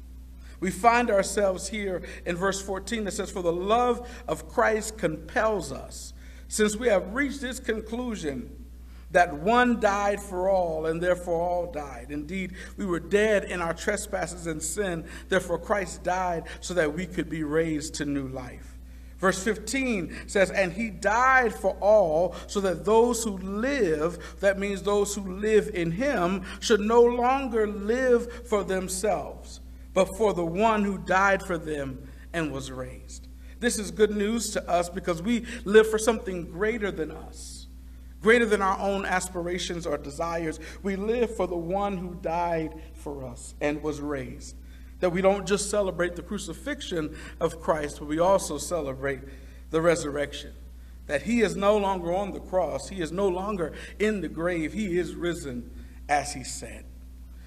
We 0.61 0.71
find 0.71 1.11
ourselves 1.11 1.71
here 1.71 2.03
in 2.27 2.37
verse 2.37 2.61
14 2.61 3.05
that 3.05 3.13
says, 3.13 3.31
For 3.31 3.43
the 3.43 3.51
love 3.51 4.07
of 4.29 4.47
Christ 4.47 4.99
compels 4.99 5.73
us. 5.73 6.13
Since 6.49 6.77
we 6.77 6.89
have 6.89 7.15
reached 7.15 7.41
this 7.41 7.59
conclusion, 7.59 8.60
that 9.11 9.35
one 9.35 9.81
died 9.81 10.21
for 10.21 10.49
all, 10.49 10.87
and 10.87 11.03
therefore 11.03 11.41
all 11.41 11.73
died. 11.73 12.07
Indeed, 12.11 12.55
we 12.77 12.87
were 12.87 13.01
dead 13.01 13.45
in 13.45 13.61
our 13.61 13.75
trespasses 13.75 14.47
and 14.47 14.63
sin, 14.63 15.05
therefore 15.29 15.59
Christ 15.59 16.03
died 16.03 16.45
so 16.61 16.75
that 16.75 16.95
we 16.95 17.07
could 17.07 17.29
be 17.29 17.43
raised 17.43 17.95
to 17.95 18.05
new 18.05 18.29
life. 18.29 18.79
Verse 19.19 19.43
15 19.43 20.29
says, 20.29 20.51
And 20.51 20.73
he 20.73 20.89
died 20.89 21.55
for 21.55 21.77
all, 21.81 22.35
so 22.47 22.61
that 22.61 22.85
those 22.85 23.23
who 23.23 23.37
live, 23.37 24.39
that 24.41 24.59
means 24.59 24.83
those 24.83 25.15
who 25.15 25.37
live 25.37 25.71
in 25.75 25.91
him, 25.93 26.45
should 26.61 26.81
no 26.81 27.03
longer 27.03 27.67
live 27.67 28.47
for 28.49 28.65
themselves, 28.65 29.61
but 29.93 30.17
for 30.17 30.33
the 30.33 30.47
one 30.47 30.85
who 30.85 30.97
died 30.99 31.43
for 31.43 31.59
them 31.59 32.09
and 32.33 32.51
was 32.53 32.71
raised. 32.71 33.29
This 33.59 33.79
is 33.79 33.91
good 33.91 34.17
news 34.17 34.53
to 34.53 34.71
us 34.71 34.89
because 34.89 35.21
we 35.21 35.45
live 35.65 35.91
for 35.91 35.99
something 35.99 36.51
greater 36.51 36.91
than 36.91 37.11
us 37.11 37.60
greater 38.23 38.47
than 38.47 38.63
our 38.63 38.79
own 38.79 39.05
aspirations 39.05 39.87
or 39.87 39.99
desires. 39.99 40.61
We 40.83 40.97
live 40.97 41.35
for 41.35 41.47
the 41.47 41.57
one 41.57 41.97
who 41.97 42.15
died 42.17 42.75
for 42.95 43.25
us 43.25 43.55
and 43.61 43.83
was 43.83 44.01
raised. 44.01 44.57
That 45.01 45.11
we 45.11 45.23
don't 45.23 45.47
just 45.47 45.71
celebrate 45.71 46.17
the 46.17 46.23
crucifixion 46.23 47.17
of 47.41 47.61
Christ, 47.61 47.99
but 47.99 48.09
we 48.09 48.19
also 48.19 48.59
celebrate 48.59 49.21
the 49.71 49.81
resurrection. 49.81 50.53
That 51.07 51.23
he 51.23 51.41
is 51.41 51.57
no 51.57 51.77
longer 51.77 52.15
on 52.15 52.33
the 52.33 52.41
cross, 52.41 52.89
he 52.89 53.01
is 53.01 53.11
no 53.11 53.27
longer 53.27 53.73
in 53.99 54.21
the 54.21 54.29
grave, 54.29 54.73
he 54.73 54.99
is 54.99 55.15
risen 55.15 55.71
as 56.09 56.35
he 56.35 56.45
said. 56.45 56.85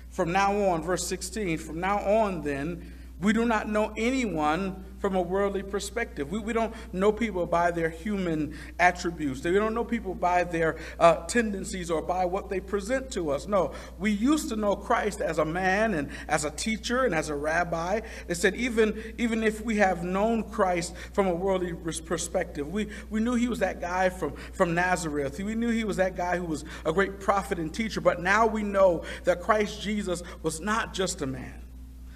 From 0.09 0.31
now 0.31 0.55
on, 0.69 0.81
verse 0.83 1.05
16, 1.07 1.57
from 1.59 1.79
now 1.79 1.97
on, 1.99 2.41
then, 2.41 2.93
we 3.19 3.33
do 3.33 3.45
not 3.45 3.69
know 3.69 3.93
anyone 3.95 4.83
from 5.03 5.17
a 5.17 5.21
worldly 5.21 5.63
perspective. 5.63 6.31
We, 6.31 6.39
we 6.39 6.53
don't 6.53 6.73
know 6.93 7.11
people 7.11 7.45
by 7.45 7.71
their 7.71 7.89
human 7.89 8.57
attributes. 8.79 9.43
We 9.43 9.51
don't 9.51 9.73
know 9.73 9.83
people 9.83 10.15
by 10.15 10.45
their 10.45 10.77
uh, 10.97 11.25
tendencies 11.25 11.91
or 11.91 12.01
by 12.01 12.23
what 12.23 12.47
they 12.47 12.61
present 12.61 13.11
to 13.11 13.29
us. 13.29 13.45
No, 13.45 13.73
we 13.99 14.11
used 14.11 14.47
to 14.47 14.55
know 14.55 14.77
Christ 14.77 15.19
as 15.19 15.39
a 15.39 15.43
man 15.43 15.93
and 15.93 16.09
as 16.29 16.45
a 16.45 16.51
teacher 16.51 17.03
and 17.03 17.13
as 17.13 17.27
a 17.27 17.35
rabbi. 17.35 17.99
They 18.27 18.33
said 18.33 18.55
even, 18.55 19.13
even 19.17 19.43
if 19.43 19.59
we 19.59 19.75
have 19.75 20.05
known 20.05 20.43
Christ 20.43 20.95
from 21.11 21.27
a 21.27 21.35
worldly 21.35 21.73
perspective, 21.73 22.71
we, 22.71 22.87
we 23.09 23.19
knew 23.19 23.33
he 23.33 23.49
was 23.49 23.59
that 23.59 23.81
guy 23.81 24.07
from, 24.07 24.37
from 24.53 24.73
Nazareth. 24.73 25.37
We 25.37 25.53
knew 25.53 25.69
he 25.69 25.83
was 25.83 25.97
that 25.97 26.15
guy 26.15 26.37
who 26.37 26.45
was 26.45 26.63
a 26.85 26.93
great 26.93 27.19
prophet 27.19 27.59
and 27.59 27.73
teacher. 27.73 27.99
But 27.99 28.21
now 28.21 28.47
we 28.47 28.63
know 28.63 29.03
that 29.25 29.41
Christ 29.41 29.81
Jesus 29.81 30.23
was 30.43 30.61
not 30.61 30.93
just 30.93 31.21
a 31.21 31.27
man. 31.27 31.65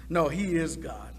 No, 0.08 0.28
he 0.28 0.56
is 0.56 0.78
God. 0.78 1.17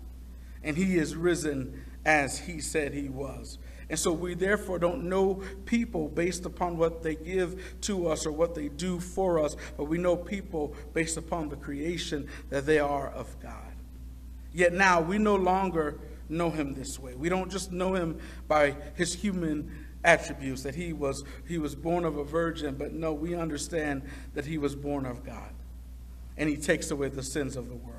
And 0.64 0.78
he 0.78 0.98
is 0.98 1.16
risen 1.16 1.86
as 2.06 2.40
he 2.40 2.60
said 2.60 2.94
he 2.94 3.10
was. 3.10 3.58
And 3.90 3.98
so 3.98 4.12
we 4.12 4.36
therefore 4.36 4.78
don't 4.78 5.06
know 5.06 5.42
people 5.66 6.10
based 6.10 6.46
upon 6.46 6.78
what 6.78 7.02
they 7.02 7.16
give 7.16 7.80
to 7.82 8.08
us 8.08 8.26
or 8.26 8.32
what 8.32 8.54
they 8.54 8.70
do 8.70 9.00
for 9.00 9.40
us, 9.40 9.56
but 9.78 9.86
we 9.86 9.98
know 9.98 10.16
people 10.16 10.76
based 10.94 11.18
upon 11.18 11.50
the 11.50 11.56
creation 11.56 12.28
that 12.50 12.66
they 12.66 12.78
are 12.78 13.10
of 13.10 13.40
God. 13.42 13.74
Yet 14.54 14.74
now 14.74 15.02
we 15.02 15.18
no 15.18 15.36
longer 15.36 16.00
know 16.28 16.52
him 16.52 16.74
this 16.74 17.00
way. 17.00 17.16
We 17.16 17.30
don't 17.30 17.52
just 17.52 17.72
know 17.72 17.96
him 17.96 18.20
by 18.48 18.76
his 18.96 19.14
human 19.14 19.88
attributes 20.04 20.64
that 20.64 20.76
he 20.76 20.94
was 20.94 21.24
he 21.48 21.58
was 21.58 21.76
born 21.76 22.06
of 22.06 22.18
a 22.18 22.24
virgin, 22.24 22.76
but 22.76 22.94
no, 22.94 23.12
we 23.14 23.36
understand 23.36 24.04
that 24.34 24.46
he 24.46 24.58
was 24.58 24.76
born 24.76 25.06
of 25.06 25.26
God. 25.26 25.52
And 26.38 26.48
he 26.50 26.58
takes 26.58 26.92
away 26.92 27.10
the 27.10 27.24
sins 27.24 27.56
of 27.56 27.68
the 27.68 27.76
world. 27.76 27.99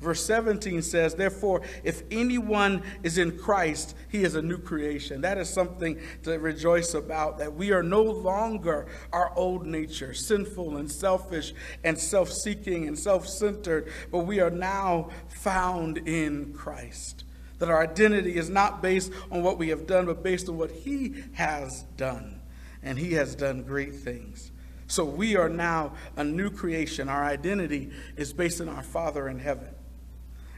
Verse 0.00 0.22
17 0.26 0.82
says, 0.82 1.14
Therefore, 1.14 1.62
if 1.82 2.02
anyone 2.10 2.82
is 3.02 3.16
in 3.16 3.38
Christ, 3.38 3.96
he 4.10 4.24
is 4.24 4.34
a 4.34 4.42
new 4.42 4.58
creation. 4.58 5.22
That 5.22 5.38
is 5.38 5.48
something 5.48 5.98
to 6.24 6.38
rejoice 6.38 6.92
about, 6.92 7.38
that 7.38 7.54
we 7.54 7.72
are 7.72 7.82
no 7.82 8.02
longer 8.02 8.86
our 9.12 9.32
old 9.36 9.66
nature, 9.66 10.12
sinful 10.12 10.76
and 10.76 10.90
selfish 10.90 11.54
and 11.82 11.98
self 11.98 12.30
seeking 12.30 12.86
and 12.86 12.98
self 12.98 13.26
centered, 13.26 13.90
but 14.10 14.20
we 14.20 14.38
are 14.38 14.50
now 14.50 15.08
found 15.28 15.98
in 15.98 16.52
Christ. 16.52 17.24
That 17.58 17.70
our 17.70 17.82
identity 17.82 18.36
is 18.36 18.50
not 18.50 18.82
based 18.82 19.10
on 19.30 19.42
what 19.42 19.56
we 19.56 19.70
have 19.70 19.86
done, 19.86 20.04
but 20.04 20.22
based 20.22 20.50
on 20.50 20.58
what 20.58 20.70
he 20.70 21.14
has 21.32 21.84
done. 21.96 22.42
And 22.82 22.98
he 22.98 23.14
has 23.14 23.34
done 23.34 23.62
great 23.62 23.94
things. 23.94 24.52
So 24.88 25.06
we 25.06 25.36
are 25.36 25.48
now 25.48 25.94
a 26.16 26.22
new 26.22 26.50
creation. 26.50 27.08
Our 27.08 27.24
identity 27.24 27.90
is 28.16 28.34
based 28.34 28.60
on 28.60 28.68
our 28.68 28.82
Father 28.82 29.26
in 29.26 29.38
heaven 29.38 29.70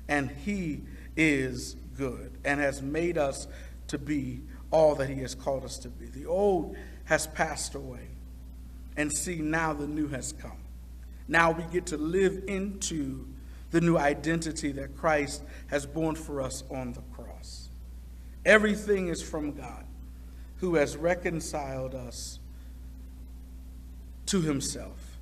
and 0.09 0.31
He 0.31 0.83
is 1.17 1.77
good 1.97 2.33
and 2.45 2.61
has 2.61 2.83
made 2.83 3.19
us 3.19 3.47
to 3.89 3.99
be 3.99 4.41
all 4.71 4.95
that 4.97 5.09
He 5.09 5.21
has 5.21 5.35
called 5.35 5.65
us 5.65 5.79
to 5.79 5.89
be. 5.89 6.07
The 6.07 6.27
old 6.27 6.77
has 7.05 7.27
passed 7.27 7.75
away, 7.75 8.09
and 8.97 9.13
see, 9.13 9.37
now 9.37 9.73
the 9.73 9.87
new 9.87 10.09
has 10.09 10.33
come. 10.33 10.59
Now 11.27 11.51
we 11.51 11.63
get 11.65 11.87
to 11.87 11.97
live 11.97 12.45
into 12.47 13.27
the 13.71 13.81
new 13.81 13.99
identity 13.99 14.73
that 14.73 14.97
Christ 14.97 15.43
has 15.67 15.85
borne 15.85 16.15
for 16.15 16.41
us 16.41 16.65
on 16.71 16.93
the 16.95 17.03
cross. 17.13 17.69
Everything 18.45 19.09
is 19.09 19.23
from 19.23 19.53
God, 19.53 19.85
who 20.59 20.77
has 20.77 20.97
reconciled 20.97 21.95
us 21.95 22.39
to 24.27 24.41
Himself 24.41 25.19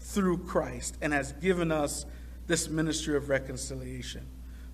through 0.00 0.38
Christ 0.38 0.96
and 1.00 1.12
has 1.12 1.32
given 1.32 1.70
us 1.70 2.06
this 2.50 2.68
ministry 2.68 3.16
of 3.16 3.28
reconciliation. 3.28 4.26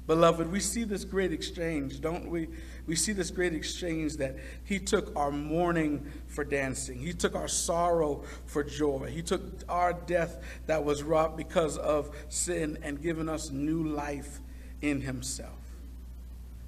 Beloved, 0.07 0.51
we 0.51 0.61
see 0.61 0.85
this 0.85 1.05
great 1.05 1.31
exchange, 1.31 2.01
don't 2.01 2.31
we? 2.31 2.49
We 2.87 2.97
see 2.97 3.13
this 3.13 3.31
great 3.31 3.53
exchange 3.53 4.17
that 4.17 4.37
He 4.65 4.79
took 4.79 5.15
our 5.15 5.31
mourning 5.31 6.11
for 6.27 6.43
dancing. 6.43 6.99
He 6.99 7.13
took 7.13 7.35
our 7.35 7.49
sorrow 7.49 8.25
for 8.47 8.65
joy. 8.65 9.11
He 9.13 9.21
took 9.21 9.43
our 9.69 9.93
death 9.93 10.39
that 10.65 10.87
was 10.87 11.03
wrought 11.03 11.37
because 11.37 11.77
of 11.77 12.17
sin 12.31 12.79
and 12.83 13.03
given 13.03 13.29
us 13.29 13.51
new 13.51 13.83
life 13.83 14.41
in 14.81 15.03
Himself. 15.03 15.51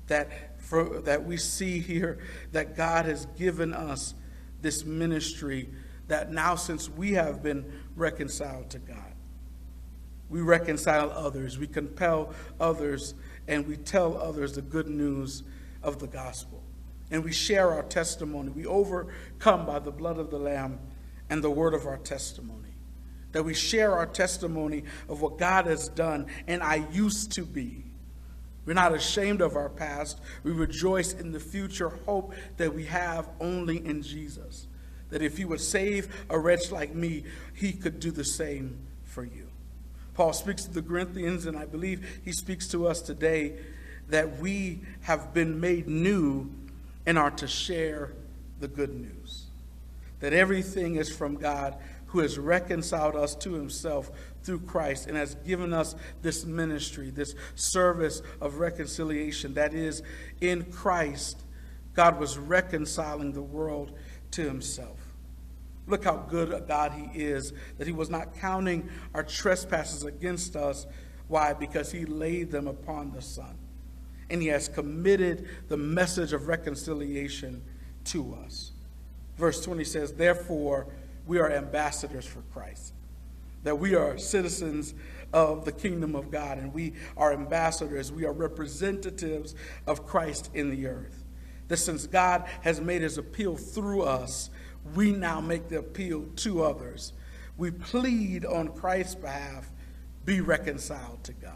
That, 0.09 0.61
for, 0.61 1.01
that 1.01 1.25
we 1.25 1.39
see 1.39 1.79
here 1.79 2.19
that 2.53 2.77
God 2.77 3.07
has 3.07 3.25
given 3.39 3.73
us 3.73 4.13
this 4.61 4.85
ministry 4.85 5.71
that 6.09 6.31
now, 6.31 6.55
since 6.55 6.91
we 6.91 7.13
have 7.13 7.43
been 7.43 7.65
reconciled 7.97 8.69
to 8.71 8.79
God, 8.79 9.08
we 10.31 10.41
reconcile 10.41 11.11
others, 11.11 11.59
we 11.59 11.67
compel 11.67 12.35
others, 12.61 13.15
and 13.47 13.67
we 13.67 13.77
tell 13.77 14.17
others 14.19 14.53
the 14.53 14.63
good 14.63 14.89
news 14.89 15.43
of 15.83 15.99
the 15.99 16.07
gospel. 16.07 16.63
And 17.11 17.25
we 17.25 17.33
share 17.33 17.73
our 17.73 17.83
testimony. 17.83 18.51
We 18.51 18.67
overcome 18.67 19.65
by 19.65 19.79
the 19.79 19.91
blood 19.91 20.19
of 20.19 20.31
the 20.31 20.39
Lamb 20.39 20.79
and 21.31 21.43
the 21.43 21.51
word 21.51 21.73
of 21.73 21.87
our 21.87 21.97
testimony. 21.97 22.75
That 23.33 23.45
we 23.45 23.55
share 23.55 23.93
our 23.93 24.07
testimony 24.07 24.85
of 25.09 25.23
what 25.23 25.39
God 25.39 25.67
has 25.67 25.89
done 25.89 26.27
and 26.47 26.63
I 26.63 26.87
used 26.93 27.33
to 27.33 27.43
be. 27.45 27.85
We're 28.67 28.75
not 28.75 28.95
ashamed 28.95 29.41
of 29.41 29.57
our 29.57 29.71
past. 29.71 30.21
We 30.43 30.53
rejoice 30.53 31.15
in 31.15 31.33
the 31.33 31.41
future 31.41 31.89
hope 31.89 32.35
that 32.59 32.75
we 32.75 32.85
have 32.85 33.31
only 33.41 33.85
in 33.85 34.03
Jesus. 34.03 34.67
That 35.09 35.23
if 35.23 35.39
He 35.39 35.47
would 35.47 35.61
save 35.61 36.27
a 36.29 36.39
wretch 36.39 36.71
like 36.71 36.95
me, 36.95 37.25
He 37.55 37.73
could 37.73 37.99
do 37.99 38.11
the 38.11 38.25
same 38.25 38.79
for 39.05 39.25
you. 39.25 39.48
Paul 40.19 40.33
speaks 40.33 40.65
to 40.65 40.73
the 40.73 40.83
Corinthians, 40.83 41.47
and 41.47 41.57
I 41.57 41.65
believe 41.65 42.21
he 42.25 42.33
speaks 42.33 42.67
to 42.71 42.89
us 42.89 43.01
today 43.01 43.53
that 44.09 44.41
we 44.41 44.81
have 45.03 45.33
been 45.33 45.61
made 45.61 45.87
new 45.87 46.51
and 47.07 47.17
are 47.17 47.31
to 47.31 47.47
share 47.47 48.15
the 48.59 48.67
good 48.67 48.93
news. 48.93 49.45
That 50.19 50.33
everything 50.33 50.97
is 50.97 51.09
from 51.09 51.37
God 51.37 51.77
who 52.07 52.19
has 52.19 52.37
reconciled 52.37 53.15
us 53.15 53.37
to 53.37 53.53
himself 53.53 54.11
through 54.43 54.63
Christ 54.63 55.07
and 55.07 55.17
has 55.17 55.37
given 55.47 55.73
us 55.73 55.95
this 56.21 56.45
ministry, 56.45 57.11
this 57.11 57.37
service 57.55 58.21
of 58.41 58.57
reconciliation. 58.57 59.55
That 59.55 59.73
is, 59.73 60.03
in 60.41 60.65
Christ, 60.65 61.45
God 61.95 62.19
was 62.19 62.37
reconciling 62.37 63.35
the 63.35 63.43
world 63.43 63.97
to 64.33 64.43
himself. 64.43 64.98
Look 65.89 66.05
how 66.05 66.17
good 66.17 66.53
a 66.53 66.61
God 66.61 66.93
He 66.93 67.21
is, 67.21 67.53
that 67.79 67.87
He 67.87 67.93
was 67.93 68.11
not 68.11 68.35
counting 68.35 68.89
our 69.15 69.23
trespasses 69.23 70.05
against 70.05 70.55
us. 70.55 70.87
Why? 71.27 71.55
Because 71.55 71.91
He 71.91 72.05
laid 72.05 72.51
them 72.51 72.69
upon 72.69 73.13
the 73.13 73.23
Son. 73.23 73.57
And 74.31 74.43
He 74.43 74.49
has 74.49 74.69
committed 74.69 75.49
the 75.69 75.79
message 75.79 76.33
of 76.33 76.47
reconciliation 76.47 77.63
to 78.05 78.37
us. 78.45 78.73
Verse 79.37 79.65
20 79.65 79.85
says, 79.85 80.13
Therefore, 80.13 80.89
we 81.27 81.39
are 81.39 81.51
ambassadors 81.51 82.27
for 82.27 82.41
Christ, 82.53 82.93
that 83.63 83.79
we 83.79 83.95
are 83.95 84.19
citizens 84.19 84.95
of 85.33 85.65
the 85.65 85.73
kingdom 85.73 86.15
of 86.15 86.31
God, 86.31 86.59
and 86.59 86.73
we 86.73 86.95
are 87.17 87.33
ambassadors, 87.33 88.11
we 88.11 88.25
are 88.25 88.33
representatives 88.33 89.55
of 89.87 90.07
Christ 90.07 90.51
in 90.55 90.71
the 90.71 90.87
earth. 90.87 91.25
That 91.69 91.77
since 91.77 92.07
God 92.07 92.47
has 92.63 92.81
made 92.81 93.03
His 93.03 93.19
appeal 93.19 93.57
through 93.57 94.03
us, 94.03 94.51
we 94.95 95.13
now 95.13 95.41
make 95.41 95.69
the 95.69 95.79
appeal 95.79 96.27
to 96.37 96.63
others. 96.63 97.13
We 97.57 97.71
plead 97.71 98.45
on 98.45 98.69
Christ's 98.69 99.17
behalf 99.17 99.71
be 100.25 100.41
reconciled 100.41 101.25
to 101.25 101.33
God. 101.33 101.55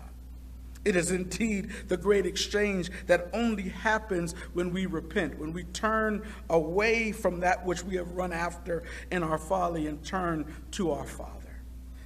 It 0.85 0.97
is 0.97 1.13
indeed 1.13 1.71
the 1.89 1.97
great 1.97 2.27
exchange 2.27 2.91
that 3.07 3.29
only 3.33 3.69
happens 3.69 4.35
when 4.53 4.73
we 4.73 4.87
repent, 4.87 5.39
when 5.39 5.53
we 5.53 5.65
turn 5.65 6.27
away 6.51 7.13
from 7.13 7.41
that 7.41 7.65
which 7.65 7.85
we 7.85 7.97
have 7.97 8.11
run 8.13 8.33
after 8.33 8.83
in 9.11 9.23
our 9.23 9.39
folly 9.39 9.87
and 9.87 10.05
turn 10.05 10.53
to 10.73 10.91
our 10.91 11.07
Father. 11.07 11.39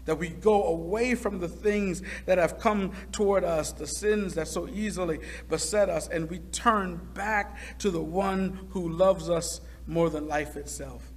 That 0.05 0.19
we 0.19 0.29
go 0.29 0.65
away 0.65 1.15
from 1.15 1.41
the 1.41 1.49
things 1.49 2.03
that 2.27 2.39
have 2.39 2.59
come 2.59 2.93
toward 3.13 3.45
us, 3.45 3.73
the 3.73 3.87
sins 3.87 4.35
that 4.35 4.47
so 4.47 4.69
easily 4.69 5.21
beset 5.49 5.89
us, 5.89 6.07
and 6.09 6.29
we 6.29 6.41
turn 6.41 7.01
back 7.15 7.79
to 7.79 7.91
the 7.91 8.03
one 8.03 8.69
who 8.71 8.89
loves 8.89 9.31
us 9.31 9.61
more 9.87 10.11
than 10.11 10.29
life 10.29 10.57
itself. 10.57 11.13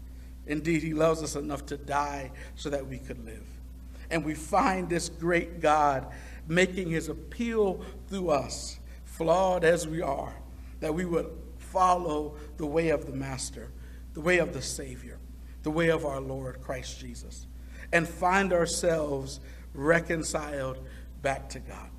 Indeed, 0.48 0.84
he 0.84 0.94
loves 0.94 1.22
us 1.22 1.36
enough 1.36 1.66
to 1.68 1.78
die 1.78 2.32
so 2.56 2.70
that 2.70 2.88
we 2.88 2.98
could 2.98 3.24
live. 3.26 3.46
And 4.10 4.26
we 4.26 4.34
find 4.34 4.90
this 4.90 5.10
great 5.10 5.62
God 5.62 6.08
making 6.48 6.90
his 6.90 7.10
appeal 7.10 7.82
through 8.08 8.32
us, 8.32 8.80
flawed 9.06 9.64
as 9.64 9.88
we 9.88 10.02
are, 10.02 10.34
that 10.80 10.94
we 10.94 11.06
would 11.06 11.30
follow 11.58 12.36
the 12.58 12.66
way 12.66 12.90
of 12.90 13.06
the 13.06 13.12
Master, 13.12 13.70
the 14.14 14.22
way 14.22 14.40
of 14.40 14.54
the 14.54 14.62
Savior, 14.62 15.20
the 15.62 15.72
way 15.72 15.90
of 15.90 16.06
our 16.06 16.20
Lord 16.20 16.62
Christ 16.62 17.00
Jesus, 17.00 17.46
and 17.94 18.08
find 18.08 18.52
ourselves 18.52 19.40
reconciled 19.74 20.80
back 21.22 21.50
to 21.50 21.60
God. 21.60 21.90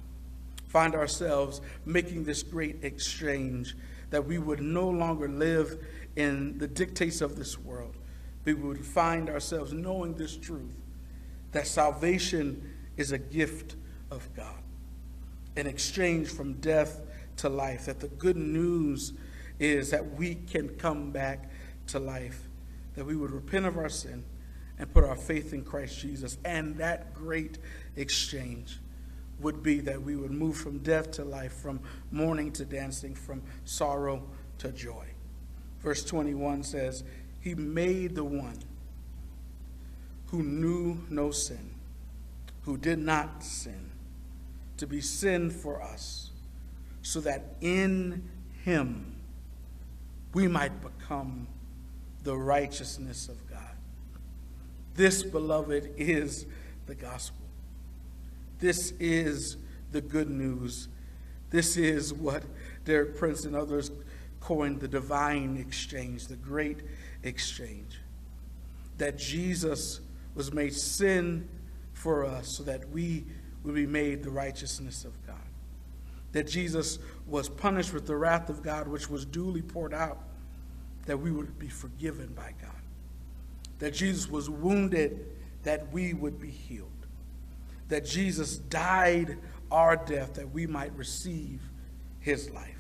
Find 0.66 0.94
ourselves 0.94 1.60
making 1.84 2.24
this 2.24 2.42
great 2.42 2.82
exchange 2.82 3.76
that 4.10 4.26
we 4.26 4.38
would 4.38 4.60
no 4.60 4.88
longer 4.88 5.28
live 5.28 5.84
in 6.20 6.58
the 6.58 6.68
dictates 6.68 7.20
of 7.20 7.36
this 7.36 7.58
world. 7.58 7.96
We 8.44 8.54
would 8.54 8.84
find 8.84 9.28
ourselves 9.28 9.72
knowing 9.72 10.14
this 10.14 10.36
truth 10.36 10.76
that 11.52 11.66
salvation 11.66 12.74
is 12.96 13.12
a 13.12 13.18
gift 13.18 13.76
of 14.10 14.28
God, 14.34 14.62
an 15.56 15.66
exchange 15.66 16.28
from 16.28 16.54
death 16.54 17.00
to 17.38 17.48
life, 17.48 17.86
that 17.86 18.00
the 18.00 18.08
good 18.08 18.36
news 18.36 19.14
is 19.58 19.90
that 19.90 20.14
we 20.14 20.34
can 20.34 20.68
come 20.68 21.10
back 21.10 21.50
to 21.88 21.98
life, 21.98 22.48
that 22.94 23.04
we 23.04 23.16
would 23.16 23.30
repent 23.30 23.66
of 23.66 23.76
our 23.76 23.88
sin 23.88 24.24
and 24.78 24.92
put 24.92 25.04
our 25.04 25.16
faith 25.16 25.52
in 25.52 25.64
Christ 25.64 25.98
Jesus. 25.98 26.38
And 26.44 26.76
that 26.76 27.12
great 27.14 27.58
exchange 27.96 28.78
would 29.40 29.62
be 29.62 29.80
that 29.80 30.00
we 30.00 30.16
would 30.16 30.30
move 30.30 30.56
from 30.56 30.78
death 30.78 31.10
to 31.12 31.24
life, 31.24 31.52
from 31.52 31.80
mourning 32.10 32.52
to 32.52 32.64
dancing, 32.64 33.14
from 33.14 33.42
sorrow 33.64 34.22
to 34.58 34.70
joy. 34.70 35.09
Verse 35.82 36.04
21 36.04 36.62
says, 36.62 37.04
He 37.40 37.54
made 37.54 38.14
the 38.14 38.24
one 38.24 38.58
who 40.26 40.42
knew 40.42 40.98
no 41.08 41.30
sin, 41.30 41.74
who 42.62 42.76
did 42.76 42.98
not 42.98 43.42
sin, 43.42 43.90
to 44.76 44.86
be 44.86 45.00
sin 45.00 45.50
for 45.50 45.82
us, 45.82 46.30
so 47.02 47.20
that 47.20 47.56
in 47.60 48.28
Him 48.64 49.16
we 50.32 50.46
might 50.46 50.80
become 50.80 51.48
the 52.22 52.36
righteousness 52.36 53.28
of 53.28 53.48
God. 53.48 53.58
This, 54.94 55.22
beloved, 55.22 55.94
is 55.96 56.46
the 56.86 56.94
gospel. 56.94 57.46
This 58.58 58.92
is 59.00 59.56
the 59.92 60.00
good 60.00 60.28
news. 60.28 60.88
This 61.48 61.76
is 61.76 62.12
what 62.12 62.44
Derek 62.84 63.16
Prince 63.16 63.44
and 63.44 63.56
others 63.56 63.90
coined 64.40 64.80
the 64.80 64.88
divine 64.88 65.56
exchange, 65.56 66.26
the 66.26 66.36
great 66.36 66.78
exchange. 67.22 68.00
That 68.98 69.18
Jesus 69.18 70.00
was 70.34 70.52
made 70.52 70.74
sin 70.74 71.48
for 71.92 72.24
us 72.24 72.48
so 72.48 72.62
that 72.64 72.88
we 72.90 73.24
would 73.62 73.74
be 73.74 73.86
made 73.86 74.22
the 74.22 74.30
righteousness 74.30 75.04
of 75.04 75.12
God. 75.26 75.36
That 76.32 76.46
Jesus 76.46 76.98
was 77.26 77.48
punished 77.48 77.92
with 77.92 78.06
the 78.06 78.16
wrath 78.16 78.48
of 78.48 78.62
God, 78.62 78.88
which 78.88 79.10
was 79.10 79.24
duly 79.24 79.62
poured 79.62 79.92
out, 79.92 80.18
that 81.06 81.18
we 81.18 81.30
would 81.30 81.58
be 81.58 81.68
forgiven 81.68 82.32
by 82.34 82.54
God. 82.60 82.70
That 83.78 83.94
Jesus 83.94 84.30
was 84.30 84.48
wounded, 84.48 85.26
that 85.64 85.92
we 85.92 86.14
would 86.14 86.40
be 86.40 86.50
healed. 86.50 86.88
That 87.88 88.04
Jesus 88.04 88.56
died 88.56 89.38
our 89.70 89.96
death, 89.96 90.34
that 90.34 90.50
we 90.52 90.66
might 90.66 90.94
receive 90.96 91.60
his 92.20 92.50
life 92.50 92.79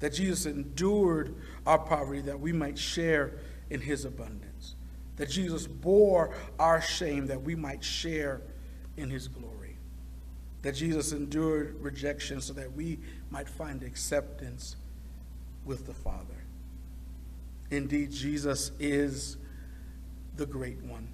that 0.00 0.12
Jesus 0.14 0.46
endured 0.46 1.34
our 1.66 1.78
poverty 1.78 2.22
that 2.22 2.40
we 2.40 2.52
might 2.52 2.78
share 2.78 3.34
in 3.68 3.80
his 3.80 4.04
abundance, 4.04 4.74
that 5.16 5.30
Jesus 5.30 5.66
bore 5.66 6.34
our 6.58 6.80
shame 6.80 7.26
that 7.26 7.42
we 7.42 7.54
might 7.54 7.84
share 7.84 8.42
in 8.96 9.10
his 9.10 9.28
glory, 9.28 9.76
that 10.62 10.74
Jesus 10.74 11.12
endured 11.12 11.76
rejection 11.80 12.40
so 12.40 12.52
that 12.54 12.72
we 12.72 12.98
might 13.30 13.48
find 13.48 13.82
acceptance 13.82 14.76
with 15.64 15.86
the 15.86 15.94
Father. 15.94 16.44
Indeed, 17.70 18.10
Jesus 18.10 18.72
is 18.80 19.36
the 20.36 20.46
great 20.46 20.82
one 20.82 21.08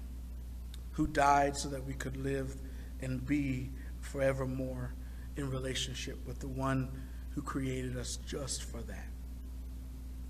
who 0.93 1.05
died 1.05 1.55
so 1.55 1.69
that 1.69 1.85
we 1.85 1.93
could 1.93 2.17
live 2.17 2.55
and 3.01 3.23
be 3.25 3.69
forevermore 4.01 4.93
in 5.35 5.51
relationship 5.51 6.17
with 6.25 6.39
the 6.39 6.47
one 6.47 6.89
who 7.37 7.43
created 7.43 7.95
us 7.95 8.17
just 8.25 8.63
for 8.63 8.81
that. 8.81 9.05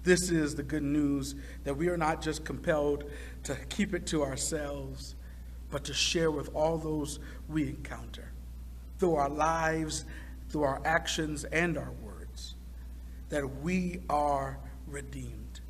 This 0.04 0.30
is 0.30 0.56
the 0.56 0.64
good 0.64 0.84
news 0.84 1.36
that 1.64 1.74
we 1.74 1.88
are 1.88 1.96
not 1.96 2.22
just 2.22 2.44
compelled 2.44 3.06
to 3.44 3.56
keep 3.70 3.94
it 3.94 4.06
to 4.08 4.26
ourselves, 4.26 5.16
but 5.72 5.86
to 5.86 5.94
share 5.94 6.30
with 6.32 6.54
all 6.54 6.78
those 6.78 7.20
we 7.48 7.64
encounter. 7.70 8.34
through 9.00 9.16
our 9.16 9.30
lives 9.30 10.04
through 10.50 10.64
our 10.64 10.82
actions 10.84 11.44
and 11.46 11.78
our 11.78 11.92
words, 12.04 12.56
that 13.30 13.62
we 13.62 14.02
are 14.10 14.58
redeemed, 14.88 15.62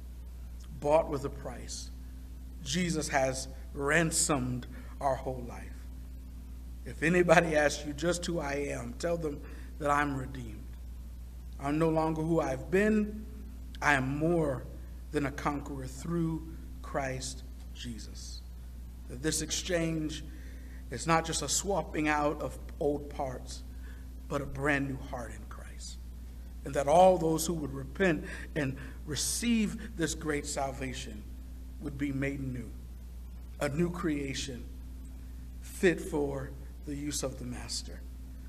bought 0.79 1.09
with 1.09 1.25
a 1.25 1.29
price. 1.29 1.91
Jesus 2.63 3.09
has 3.09 3.47
ransomed 3.73 4.65
our 5.01 5.15
whole 5.15 5.43
life. 5.47 5.63
If 6.85 7.03
anybody 7.03 7.55
asks 7.55 7.85
you 7.85 7.93
just 7.93 8.25
who 8.25 8.39
I 8.39 8.53
am, 8.53 8.93
tell 8.97 9.17
them 9.17 9.41
that 9.79 9.91
I'm 9.91 10.15
redeemed. 10.15 10.56
I'm 11.59 11.79
no 11.79 11.89
longer 11.89 12.21
who 12.21 12.39
I've 12.39 12.69
been. 12.69 13.25
I 13.81 13.93
am 13.93 14.17
more 14.17 14.65
than 15.11 15.25
a 15.25 15.31
conqueror 15.31 15.85
through 15.85 16.47
Christ 16.81 17.43
Jesus. 17.73 18.41
That 19.09 19.21
this 19.21 19.41
exchange 19.41 20.23
is 20.91 21.07
not 21.07 21.25
just 21.25 21.41
a 21.41 21.49
swapping 21.49 22.07
out 22.07 22.41
of 22.41 22.57
old 22.79 23.09
parts, 23.09 23.63
but 24.27 24.41
a 24.41 24.45
brand 24.45 24.87
new 24.87 24.97
heart 25.09 25.31
in 25.31 25.43
Christ. 25.49 25.97
And 26.65 26.73
that 26.73 26.87
all 26.87 27.17
those 27.17 27.45
who 27.45 27.53
would 27.53 27.73
repent 27.73 28.25
and 28.55 28.77
receive 29.05 29.95
this 29.97 30.13
great 30.15 30.45
salvation 30.45 31.23
would 31.81 31.97
be 31.97 32.11
made 32.11 32.41
new, 32.41 32.69
a 33.59 33.69
new 33.69 33.89
creation, 33.89 34.65
fit 35.61 36.01
for 36.01 36.51
the 36.85 36.95
use 36.95 37.23
of 37.23 37.39
the 37.39 37.45
Master, 37.45 38.01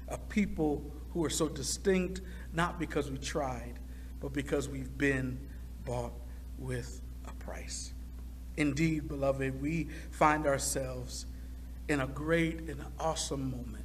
a 0.09 0.19
people 0.19 0.83
who 1.13 1.25
are 1.25 1.31
so 1.31 1.49
distinct 1.49 2.21
not 2.53 2.79
because 2.79 3.11
we 3.11 3.19
tried, 3.19 3.75
but 4.21 4.33
because 4.33 4.69
we've 4.69 4.97
been 4.97 5.39
bought 5.85 6.13
with 6.59 7.01
a 7.27 7.33
price. 7.45 7.93
Indeed, 8.57 9.09
beloved, 9.09 9.61
we 9.63 9.89
find 10.11 10.47
ourselves 10.47 11.27
in 11.89 12.01
a 12.01 12.07
great 12.07 12.69
and 12.69 12.85
awesome 12.99 13.51
moment 13.51 13.85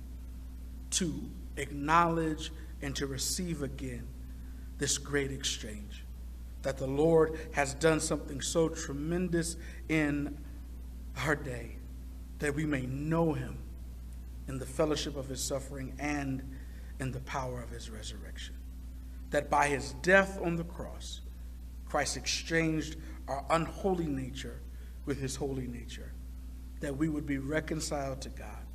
to 0.91 1.29
acknowledge 1.57 2.51
and 2.81 2.95
to 2.95 3.07
receive 3.07 3.61
again 3.61 4.07
this 4.77 4.97
great 4.97 5.31
exchange. 5.31 6.03
That 6.63 6.77
the 6.77 6.87
Lord 6.87 7.39
has 7.53 7.73
done 7.73 7.99
something 7.99 8.41
so 8.41 8.69
tremendous 8.69 9.57
in 9.89 10.37
our 11.25 11.35
day 11.35 11.77
that 12.39 12.55
we 12.55 12.65
may 12.65 12.85
know 12.85 13.33
him 13.33 13.57
in 14.47 14.57
the 14.59 14.65
fellowship 14.65 15.15
of 15.15 15.27
his 15.27 15.41
suffering 15.41 15.93
and 15.99 16.41
in 17.03 17.11
the 17.11 17.19
power 17.19 17.61
of 17.61 17.69
his 17.69 17.89
resurrection. 17.89 18.55
That 19.29 19.49
by 19.49 19.67
his 19.67 19.93
death 20.01 20.39
on 20.41 20.55
the 20.55 20.63
cross, 20.63 21.21
Christ 21.85 22.17
exchanged 22.17 22.95
our 23.27 23.45
unholy 23.51 24.07
nature 24.07 24.61
with 25.05 25.19
his 25.19 25.35
holy 25.35 25.67
nature, 25.67 26.13
that 26.79 26.95
we 26.95 27.09
would 27.09 27.25
be 27.25 27.37
reconciled 27.37 28.21
to 28.21 28.29
God, 28.29 28.65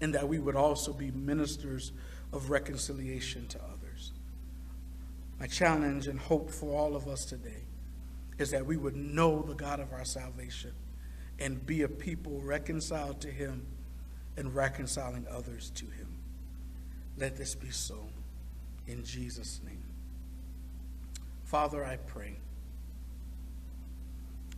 and 0.00 0.14
that 0.14 0.28
we 0.28 0.38
would 0.38 0.56
also 0.56 0.92
be 0.92 1.10
ministers 1.10 1.92
of 2.32 2.50
reconciliation 2.50 3.46
to 3.48 3.58
others. 3.62 4.12
My 5.38 5.46
challenge 5.46 6.08
and 6.08 6.18
hope 6.18 6.50
for 6.50 6.76
all 6.76 6.96
of 6.96 7.06
us 7.06 7.24
today 7.26 7.64
is 8.38 8.50
that 8.50 8.64
we 8.64 8.76
would 8.76 8.96
know 8.96 9.42
the 9.42 9.54
God 9.54 9.78
of 9.78 9.92
our 9.92 10.04
salvation 10.04 10.72
and 11.38 11.64
be 11.66 11.82
a 11.82 11.88
people 11.88 12.40
reconciled 12.40 13.20
to 13.20 13.28
him 13.28 13.66
and 14.36 14.54
reconciling 14.54 15.26
others 15.30 15.70
to 15.74 15.84
him. 15.84 16.21
Let 17.18 17.36
this 17.36 17.54
be 17.54 17.70
so 17.70 17.98
in 18.86 19.04
Jesus' 19.04 19.60
name. 19.64 19.84
Father, 21.44 21.84
I 21.84 21.96
pray 21.96 22.36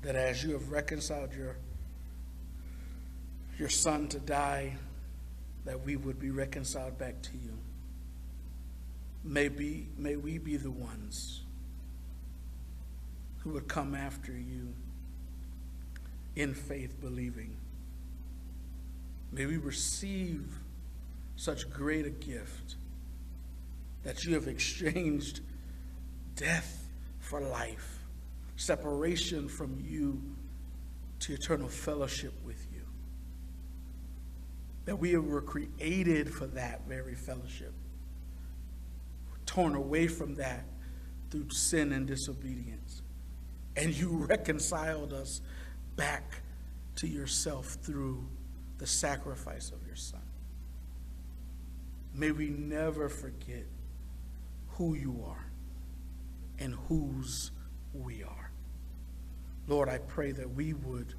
that 0.02 0.14
as 0.14 0.44
you 0.44 0.52
have 0.52 0.70
reconciled 0.70 1.34
your, 1.34 1.56
your 3.58 3.68
son 3.68 4.08
to 4.08 4.20
die, 4.20 4.76
that 5.64 5.84
we 5.84 5.96
would 5.96 6.20
be 6.20 6.30
reconciled 6.30 6.98
back 6.98 7.20
to 7.22 7.32
you. 7.32 7.58
May, 9.24 9.48
be, 9.48 9.88
may 9.96 10.16
we 10.16 10.38
be 10.38 10.56
the 10.56 10.70
ones 10.70 11.40
who 13.38 13.50
would 13.50 13.66
come 13.66 13.94
after 13.94 14.32
you 14.32 14.74
in 16.36 16.54
faith, 16.54 17.00
believing. 17.00 17.56
May 19.32 19.46
we 19.46 19.56
receive 19.56 20.58
such 21.36 21.68
great 21.70 22.06
a 22.06 22.10
gift 22.10 22.76
that 24.02 24.24
you 24.24 24.34
have 24.34 24.46
exchanged 24.46 25.40
death 26.36 26.86
for 27.20 27.40
life, 27.40 28.00
separation 28.56 29.48
from 29.48 29.78
you 29.80 30.22
to 31.20 31.32
eternal 31.32 31.68
fellowship 31.68 32.34
with 32.44 32.66
you. 32.72 32.82
That 34.84 34.96
we 34.96 35.16
were 35.16 35.40
created 35.40 36.32
for 36.32 36.46
that 36.48 36.86
very 36.86 37.14
fellowship, 37.14 37.72
torn 39.46 39.74
away 39.74 40.06
from 40.06 40.34
that 40.34 40.64
through 41.30 41.50
sin 41.50 41.92
and 41.92 42.06
disobedience. 42.06 43.02
And 43.76 43.94
you 43.94 44.08
reconciled 44.28 45.12
us 45.12 45.40
back 45.96 46.42
to 46.96 47.08
yourself 47.08 47.78
through 47.82 48.24
the 48.78 48.86
sacrifice 48.86 49.70
of 49.70 49.84
your 49.86 49.96
Son. 49.96 50.20
May 52.14 52.30
we 52.30 52.48
never 52.48 53.08
forget 53.08 53.66
who 54.68 54.94
you 54.94 55.24
are 55.26 55.46
and 56.58 56.74
whose 56.88 57.50
we 57.92 58.22
are. 58.22 58.50
Lord, 59.66 59.88
I 59.88 59.98
pray 59.98 60.30
that 60.32 60.54
we 60.54 60.74
would 60.74 61.14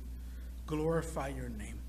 glorify 0.65 1.27
your 1.29 1.49
name 1.49 1.81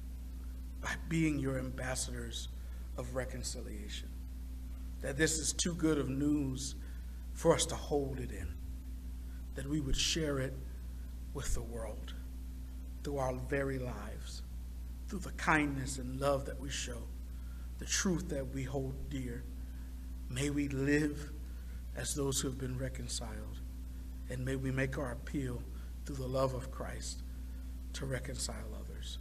by 0.80 0.92
being 1.08 1.38
your 1.38 1.58
ambassadors 1.58 2.48
of 2.96 3.14
reconciliation. 3.14 4.08
That 5.02 5.16
this 5.16 5.38
is 5.38 5.52
too 5.52 5.74
good 5.74 5.98
of 5.98 6.08
news 6.08 6.74
for 7.32 7.54
us 7.54 7.66
to 7.66 7.74
hold 7.76 8.18
it 8.18 8.32
in. 8.32 8.54
That 9.54 9.68
we 9.68 9.80
would 9.80 9.96
share 9.96 10.40
it 10.40 10.54
with 11.32 11.54
the 11.54 11.62
world 11.62 12.14
through 13.04 13.18
our 13.18 13.34
very 13.34 13.78
lives, 13.78 14.42
through 15.08 15.20
the 15.20 15.32
kindness 15.32 15.98
and 15.98 16.18
love 16.18 16.46
that 16.46 16.58
we 16.58 16.70
show, 16.70 17.02
the 17.78 17.84
truth 17.84 18.28
that 18.30 18.54
we 18.54 18.62
hold 18.62 19.10
dear. 19.10 19.44
May 20.30 20.50
we 20.50 20.68
live 20.68 21.30
as 21.96 22.14
those 22.14 22.40
who 22.40 22.48
have 22.48 22.58
been 22.58 22.78
reconciled, 22.78 23.60
and 24.28 24.44
may 24.44 24.56
we 24.56 24.70
make 24.70 24.98
our 24.98 25.12
appeal 25.12 25.62
through 26.04 26.16
the 26.16 26.26
love 26.26 26.54
of 26.54 26.70
Christ 26.70 27.22
to 27.94 28.06
reconcile 28.06 28.74
others 28.78 29.18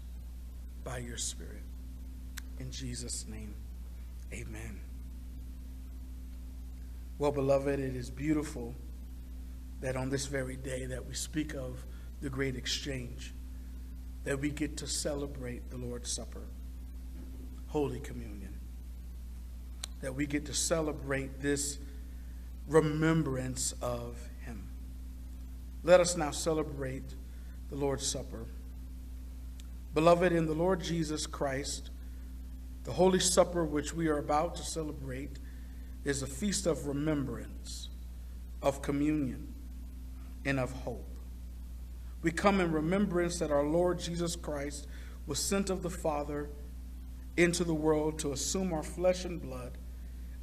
by 0.83 0.99
your 0.99 1.17
Spirit. 1.17 1.63
In 2.59 2.71
Jesus' 2.71 3.25
name, 3.27 3.55
amen. 4.33 4.79
Well, 7.17 7.31
beloved, 7.31 7.79
it 7.79 7.95
is 7.95 8.09
beautiful 8.09 8.75
that 9.81 9.95
on 9.95 10.09
this 10.09 10.25
very 10.25 10.55
day 10.55 10.85
that 10.85 11.05
we 11.05 11.13
speak 11.13 11.53
of 11.53 11.85
the 12.21 12.29
great 12.29 12.55
exchange, 12.55 13.33
that 14.23 14.39
we 14.39 14.49
get 14.49 14.77
to 14.77 14.87
celebrate 14.87 15.69
the 15.69 15.77
Lord's 15.77 16.11
Supper, 16.11 16.47
Holy 17.67 17.99
Communion, 17.99 18.44
that 20.05 20.13
we 20.13 20.27
get 20.27 20.45
to 20.45 20.53
celebrate 20.53 21.41
this 21.41 21.79
remembrance 22.67 23.73
of 23.81 24.15
Him. 24.45 24.67
Let 25.83 25.99
us 25.99 26.15
now 26.15 26.29
celebrate 26.29 27.15
the 27.71 27.75
Lord's 27.75 28.05
Supper. 28.05 28.45
Beloved, 29.95 30.31
in 30.31 30.45
the 30.45 30.53
Lord 30.53 30.83
Jesus 30.83 31.25
Christ, 31.25 31.89
the 32.83 32.91
Holy 32.91 33.19
Supper 33.19 33.65
which 33.65 33.95
we 33.95 34.07
are 34.07 34.19
about 34.19 34.53
to 34.57 34.63
celebrate 34.63 35.39
is 36.03 36.21
a 36.21 36.27
feast 36.27 36.67
of 36.67 36.85
remembrance, 36.85 37.89
of 38.61 38.83
communion, 38.83 39.55
and 40.45 40.59
of 40.59 40.71
hope. 40.71 41.09
We 42.21 42.29
come 42.29 42.61
in 42.61 42.71
remembrance 42.71 43.39
that 43.39 43.49
our 43.49 43.63
Lord 43.63 43.97
Jesus 43.97 44.35
Christ 44.35 44.85
was 45.25 45.39
sent 45.39 45.71
of 45.71 45.81
the 45.81 45.89
Father 45.89 46.51
into 47.37 47.63
the 47.63 47.73
world 47.73 48.19
to 48.19 48.33
assume 48.33 48.71
our 48.71 48.83
flesh 48.83 49.25
and 49.25 49.41
blood 49.41 49.79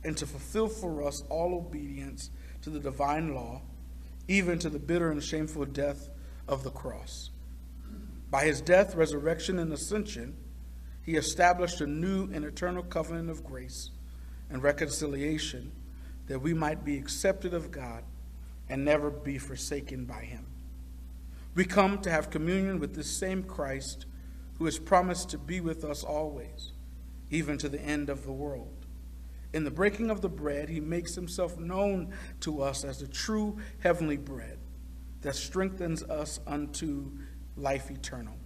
and 0.05 0.17
to 0.17 0.27
fulfill 0.27 0.69
for 0.69 1.07
us 1.07 1.23
all 1.29 1.55
obedience 1.55 2.31
to 2.62 2.71
the 2.71 2.81
divine 2.81 3.35
law, 3.35 3.62
even 4.29 4.59
to 4.59 4.71
the 4.71 4.79
bitter 4.79 5.11
and 5.11 5.23
shameful 5.23 5.65
death 5.65 6.09
of 6.49 6.65
the 6.65 6.71
cross. 6.71 7.31
By 8.31 8.45
his 8.45 8.61
death, 8.61 8.95
resurrection, 8.95 9.59
and 9.59 9.73
ascension, 9.73 10.37
he 11.03 11.17
established 11.17 11.81
a 11.81 11.87
new 11.87 12.31
and 12.33 12.45
eternal 12.45 12.83
covenant 12.83 13.29
of 13.29 13.45
grace 13.45 13.91
and 14.49 14.62
reconciliation 14.62 15.73
that 16.27 16.41
we 16.41 16.55
might 16.55 16.85
be 16.85 16.97
accepted 16.97 17.53
of 17.53 17.71
God 17.71 18.05
and 18.69 18.85
never 18.85 19.11
be 19.11 19.38
forsaken 19.38 20.05
by 20.05 20.23
him. 20.23 20.47
We 21.55 21.65
come 21.65 21.99
to 22.01 22.11
have 22.11 22.31
communion 22.31 22.79
with 22.79 22.95
this 22.95 23.11
same 23.11 23.43
Christ 23.43 24.07
who 24.59 24.65
has 24.65 24.79
promised 24.79 25.29
to 25.31 25.38
be 25.38 25.61
with 25.61 25.85
us 25.85 26.03
always, 26.03 26.73
even 27.31 27.59
to 27.59 27.69
the 27.69 27.81
end 27.81 28.09
of 28.09 28.25
the 28.25 28.33
world. 28.33 28.82
In 29.53 29.65
the 29.65 29.71
breaking 29.71 30.11
of 30.11 30.23
the 30.23 30.29
bread, 30.29 30.69
he 30.69 30.81
makes 30.81 31.15
himself 31.15 31.59
known 31.59 32.15
to 32.41 32.62
us 32.62 32.85
as 32.85 32.99
the 32.99 33.07
true 33.07 33.59
heavenly 33.81 34.17
bread 34.17 34.59
that 35.21 35.37
strengthens 35.37 36.03
us 36.05 36.41
unto 36.47 37.12
life 37.57 37.91
eternal. 37.91 38.37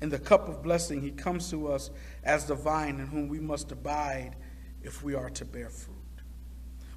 In 0.00 0.08
the 0.08 0.18
cup 0.18 0.48
of 0.48 0.62
blessing, 0.62 1.02
he 1.02 1.10
comes 1.10 1.50
to 1.50 1.68
us 1.68 1.90
as 2.24 2.46
the 2.46 2.54
vine 2.54 3.00
in 3.00 3.06
whom 3.06 3.28
we 3.28 3.40
must 3.40 3.72
abide 3.72 4.36
if 4.82 5.02
we 5.02 5.14
are 5.14 5.30
to 5.30 5.44
bear 5.44 5.68
fruit. 5.68 5.96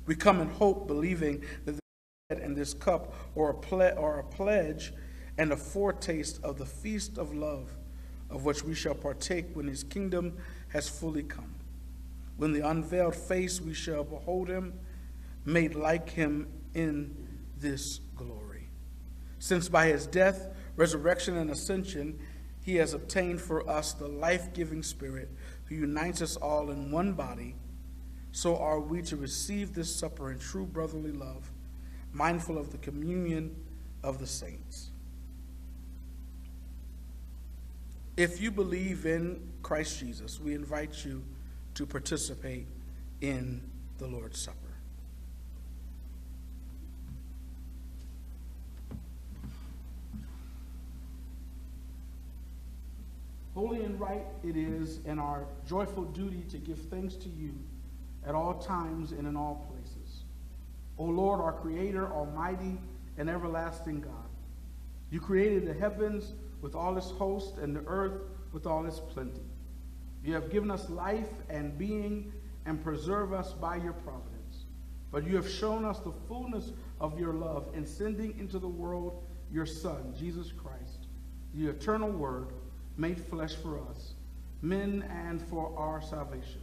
We 0.05 0.15
come 0.15 0.39
in 0.39 0.49
hope, 0.49 0.87
believing 0.87 1.43
that 1.65 1.73
the 1.73 1.79
bread 2.29 2.41
and 2.41 2.55
this 2.55 2.73
cup 2.73 3.13
are 3.35 3.49
a, 3.49 3.53
ple- 3.53 3.97
are 3.97 4.19
a 4.19 4.23
pledge 4.23 4.93
and 5.37 5.51
a 5.51 5.57
foretaste 5.57 6.41
of 6.43 6.57
the 6.57 6.65
feast 6.65 7.17
of 7.17 7.33
love, 7.33 7.75
of 8.29 8.45
which 8.45 8.63
we 8.63 8.75
shall 8.75 8.95
partake 8.95 9.47
when 9.53 9.67
his 9.67 9.83
kingdom 9.83 10.37
has 10.69 10.87
fully 10.87 11.23
come. 11.23 11.55
When 12.37 12.51
the 12.51 12.67
unveiled 12.67 13.15
face 13.15 13.61
we 13.61 13.73
shall 13.73 14.03
behold 14.03 14.49
him, 14.49 14.73
made 15.45 15.75
like 15.75 16.09
him 16.09 16.47
in 16.73 17.15
this 17.59 17.99
glory. 18.15 18.69
Since 19.39 19.69
by 19.69 19.87
his 19.87 20.07
death, 20.07 20.47
resurrection, 20.75 21.37
and 21.37 21.49
ascension, 21.51 22.19
he 22.63 22.75
has 22.77 22.93
obtained 22.93 23.41
for 23.41 23.69
us 23.69 23.93
the 23.93 24.07
life 24.07 24.53
giving 24.53 24.83
Spirit 24.83 25.29
who 25.65 25.75
unites 25.75 26.21
us 26.21 26.35
all 26.37 26.71
in 26.71 26.91
one 26.91 27.13
body, 27.13 27.55
so 28.31 28.57
are 28.57 28.79
we 28.79 29.01
to 29.03 29.15
receive 29.15 29.73
this 29.73 29.93
supper 29.93 30.31
in 30.31 30.39
true 30.39 30.65
brotherly 30.65 31.11
love, 31.11 31.51
mindful 32.11 32.57
of 32.57 32.71
the 32.71 32.77
communion 32.77 33.55
of 34.03 34.19
the 34.19 34.27
saints. 34.27 34.89
If 38.15 38.41
you 38.41 38.51
believe 38.51 39.05
in 39.05 39.39
Christ 39.61 39.99
Jesus, 39.99 40.39
we 40.39 40.53
invite 40.53 41.03
you 41.03 41.23
to 41.75 41.85
participate 41.85 42.67
in 43.21 43.61
the 43.97 44.07
Lord's 44.07 44.39
Supper. 44.39 44.57
Holy 53.53 53.83
and 53.83 53.99
right 53.99 54.25
it 54.43 54.57
is, 54.57 54.99
and 55.05 55.19
our 55.19 55.45
joyful 55.67 56.03
duty 56.05 56.43
to 56.49 56.57
give 56.57 56.79
thanks 56.89 57.15
to 57.15 57.29
you 57.29 57.53
at 58.25 58.33
all 58.33 58.55
times 58.55 59.11
and 59.11 59.27
in 59.27 59.35
all 59.35 59.67
places. 59.69 60.23
O 60.97 61.05
Lord, 61.05 61.39
our 61.39 61.53
Creator, 61.53 62.11
Almighty 62.11 62.77
and 63.17 63.29
everlasting 63.29 64.01
God, 64.01 64.29
you 65.11 65.19
created 65.19 65.67
the 65.67 65.73
heavens 65.73 66.33
with 66.61 66.73
all 66.75 66.97
its 66.97 67.11
host 67.11 67.57
and 67.59 67.75
the 67.75 67.83
earth 67.85 68.21
with 68.51 68.65
all 68.65 68.85
its 68.85 68.99
plenty. 68.99 69.41
You 70.23 70.33
have 70.33 70.49
given 70.49 70.71
us 70.71 70.89
life 70.89 71.29
and 71.49 71.77
being 71.77 72.31
and 72.65 72.81
preserve 72.83 73.33
us 73.33 73.53
by 73.53 73.75
your 73.75 73.93
providence. 73.93 74.63
But 75.11 75.27
you 75.27 75.35
have 75.35 75.49
shown 75.49 75.85
us 75.85 75.99
the 75.99 76.13
fullness 76.27 76.71
of 76.99 77.19
your 77.19 77.33
love 77.33 77.67
in 77.75 77.85
sending 77.85 78.37
into 78.39 78.57
the 78.57 78.67
world 78.67 79.23
your 79.51 79.65
Son, 79.65 80.13
Jesus 80.17 80.51
Christ, 80.51 81.07
the 81.53 81.67
eternal 81.67 82.09
Word 82.09 82.47
made 82.97 83.19
flesh 83.19 83.55
for 83.55 83.79
us, 83.89 84.13
men 84.61 85.03
and 85.11 85.41
for 85.41 85.71
our 85.77 86.01
salvation. 86.01 86.61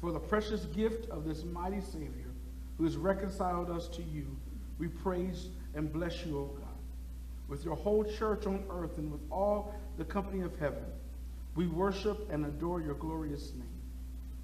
For 0.00 0.10
the 0.10 0.18
precious 0.18 0.64
gift 0.66 1.08
of 1.10 1.24
this 1.24 1.44
mighty 1.44 1.80
Savior 1.80 2.32
who 2.78 2.84
has 2.84 2.96
reconciled 2.96 3.70
us 3.70 3.88
to 3.88 4.02
you, 4.02 4.26
we 4.78 4.88
praise 4.88 5.48
and 5.74 5.92
bless 5.92 6.24
you, 6.24 6.38
O 6.38 6.44
God. 6.44 6.64
With 7.48 7.64
your 7.64 7.76
whole 7.76 8.04
church 8.04 8.46
on 8.46 8.64
earth 8.70 8.98
and 8.98 9.10
with 9.10 9.20
all 9.30 9.74
the 9.96 10.04
company 10.04 10.42
of 10.42 10.56
heaven, 10.58 10.84
we 11.58 11.66
worship 11.66 12.30
and 12.30 12.46
adore 12.46 12.80
your 12.80 12.94
glorious 12.94 13.50
name. 13.54 13.82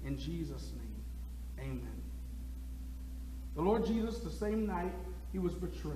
In 0.03 0.17
Jesus' 0.17 0.73
name, 0.75 1.65
amen. 1.65 2.01
The 3.55 3.61
Lord 3.61 3.85
Jesus, 3.85 4.19
the 4.19 4.29
same 4.29 4.67
night 4.67 4.91
he 5.31 5.39
was 5.39 5.53
betrayed, 5.53 5.95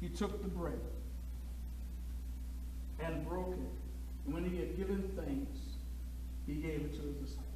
he 0.00 0.08
took 0.08 0.42
the 0.42 0.48
bread 0.48 0.78
and 3.00 3.26
broke 3.26 3.50
it. 3.50 3.58
And 4.26 4.32
when 4.32 4.44
he 4.44 4.58
had 4.58 4.76
given 4.76 5.10
thanks, 5.16 5.58
he 6.46 6.54
gave 6.54 6.82
it 6.82 6.94
to 6.94 7.02
his 7.08 7.16
disciples. 7.16 7.49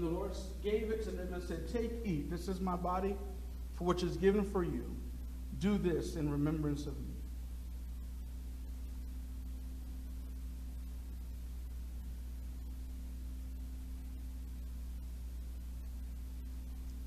And 0.00 0.08
the 0.08 0.18
Lord 0.18 0.32
gave 0.64 0.90
it 0.90 1.02
to 1.04 1.10
them 1.10 1.34
and 1.34 1.42
said, 1.42 1.70
Take, 1.70 1.90
eat. 2.06 2.30
This 2.30 2.48
is 2.48 2.58
my 2.58 2.74
body, 2.74 3.14
for 3.76 3.84
which 3.84 4.02
is 4.02 4.16
given 4.16 4.50
for 4.50 4.64
you. 4.64 4.96
Do 5.58 5.76
this 5.76 6.16
in 6.16 6.30
remembrance 6.30 6.86
of 6.86 6.98
me. 6.98 7.12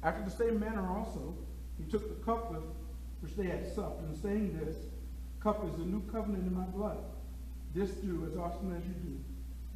After 0.03 0.23
the 0.23 0.29
same 0.29 0.59
manner 0.59 0.87
also, 0.87 1.33
he 1.79 1.89
took 1.89 2.07
the 2.07 2.23
cup 2.23 2.51
with 2.51 2.61
which 3.21 3.35
they 3.35 3.47
had 3.47 3.73
supped, 3.73 4.03
and 4.03 4.15
saying 4.15 4.59
this, 4.59 4.77
cup 5.39 5.65
is 5.67 5.75
the 5.77 5.85
new 5.85 6.03
covenant 6.11 6.45
in 6.45 6.53
my 6.53 6.65
blood. 6.65 6.97
This 7.73 7.89
do 7.89 8.27
as 8.29 8.37
often 8.37 8.75
as 8.75 8.83
you 8.85 8.93
do, 8.93 9.17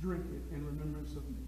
drink 0.02 0.26
it 0.32 0.54
in 0.54 0.64
remembrance 0.64 1.14
of 1.14 1.28
me. 1.30 1.47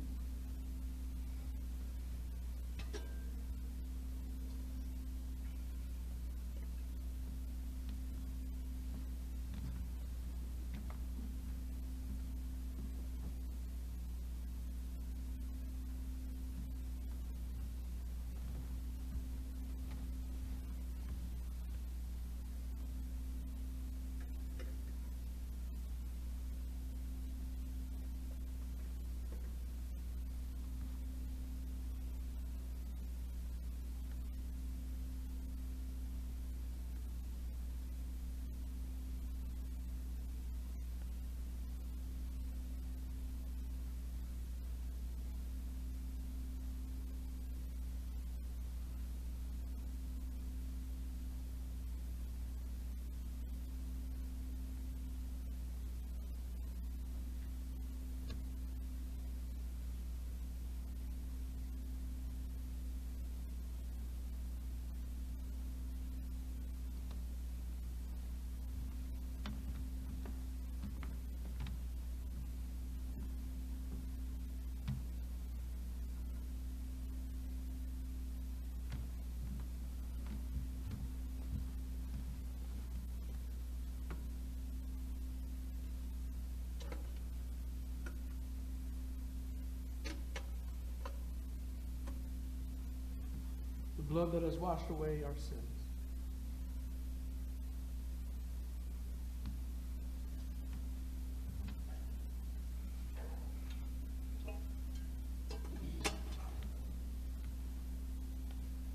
Blood 94.09 94.31
that 94.31 94.41
has 94.41 94.57
washed 94.57 94.89
away 94.89 95.21
our 95.23 95.35
sins. 95.35 95.79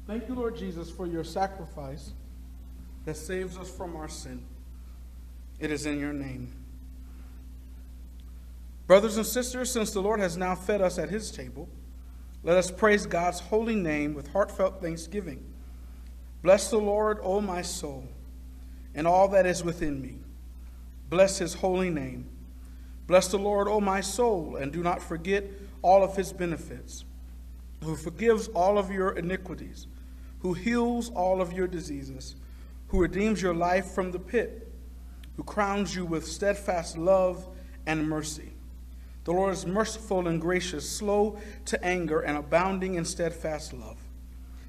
Thank 0.06 0.28
you, 0.28 0.34
Lord 0.34 0.56
Jesus, 0.56 0.90
for 0.90 1.06
your 1.06 1.24
sacrifice 1.24 2.12
that 3.04 3.16
saves 3.16 3.56
us 3.56 3.70
from 3.70 3.96
our 3.96 4.08
sin. 4.08 4.44
It 5.60 5.70
is 5.70 5.86
in 5.86 5.98
your 5.98 6.12
name. 6.12 6.52
Brothers 8.86 9.16
and 9.16 9.24
sisters, 9.24 9.70
since 9.70 9.92
the 9.92 10.02
Lord 10.02 10.20
has 10.20 10.36
now 10.36 10.54
fed 10.54 10.82
us 10.82 10.98
at 10.98 11.08
his 11.08 11.30
table, 11.30 11.68
let 12.44 12.58
us 12.58 12.70
praise 12.70 13.06
God's 13.06 13.40
holy 13.40 13.74
name 13.74 14.12
with 14.12 14.28
heartfelt 14.28 14.82
thanksgiving. 14.82 15.42
Bless 16.42 16.70
the 16.70 16.78
Lord, 16.78 17.18
O 17.22 17.40
my 17.40 17.62
soul, 17.62 18.06
and 18.94 19.06
all 19.06 19.28
that 19.28 19.46
is 19.46 19.64
within 19.64 20.02
me. 20.02 20.18
Bless 21.08 21.38
his 21.38 21.54
holy 21.54 21.88
name. 21.88 22.28
Bless 23.06 23.28
the 23.28 23.38
Lord, 23.38 23.66
O 23.66 23.80
my 23.80 24.02
soul, 24.02 24.56
and 24.56 24.70
do 24.72 24.82
not 24.82 25.02
forget 25.02 25.44
all 25.80 26.04
of 26.04 26.16
his 26.16 26.32
benefits, 26.32 27.04
who 27.82 27.96
forgives 27.96 28.48
all 28.48 28.78
of 28.78 28.90
your 28.90 29.12
iniquities, 29.12 29.86
who 30.40 30.52
heals 30.52 31.10
all 31.10 31.40
of 31.40 31.52
your 31.52 31.66
diseases, 31.66 32.36
who 32.88 33.00
redeems 33.00 33.40
your 33.40 33.54
life 33.54 33.86
from 33.92 34.12
the 34.12 34.18
pit, 34.18 34.70
who 35.36 35.42
crowns 35.42 35.96
you 35.96 36.04
with 36.04 36.26
steadfast 36.26 36.98
love 36.98 37.46
and 37.86 38.08
mercy. 38.08 38.53
The 39.24 39.32
Lord 39.32 39.54
is 39.54 39.66
merciful 39.66 40.28
and 40.28 40.40
gracious, 40.40 40.88
slow 40.88 41.38
to 41.64 41.82
anger, 41.82 42.20
and 42.20 42.36
abounding 42.36 42.94
in 42.94 43.04
steadfast 43.04 43.72
love. 43.72 43.98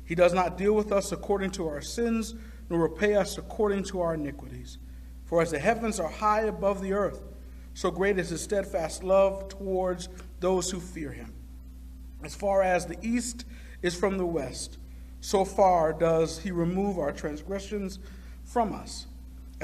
He 0.05 0.15
does 0.15 0.33
not 0.33 0.57
deal 0.57 0.73
with 0.73 0.91
us 0.91 1.11
according 1.11 1.51
to 1.51 1.67
our 1.67 1.81
sins, 1.81 2.35
nor 2.69 2.79
repay 2.79 3.15
us 3.15 3.37
according 3.37 3.83
to 3.85 4.01
our 4.01 4.13
iniquities. 4.13 4.77
For 5.25 5.41
as 5.41 5.51
the 5.51 5.59
heavens 5.59 5.99
are 5.99 6.09
high 6.09 6.41
above 6.41 6.81
the 6.81 6.93
earth, 6.93 7.21
so 7.73 7.91
great 7.91 8.17
is 8.17 8.29
his 8.29 8.41
steadfast 8.41 9.03
love 9.03 9.49
towards 9.49 10.07
those 10.39 10.71
who 10.71 10.79
fear 10.79 11.11
him. 11.11 11.33
As 12.23 12.33
far 12.33 12.61
as 12.61 12.85
the 12.85 12.97
east 13.05 13.45
is 13.81 13.95
from 13.95 14.17
the 14.17 14.25
west, 14.25 14.77
so 15.19 15.43
far 15.43 15.91
does 15.91 16.39
he 16.39 16.51
remove 16.51 16.97
our 16.97 17.11
transgressions 17.11 17.99
from 18.45 18.73
us. 18.73 19.07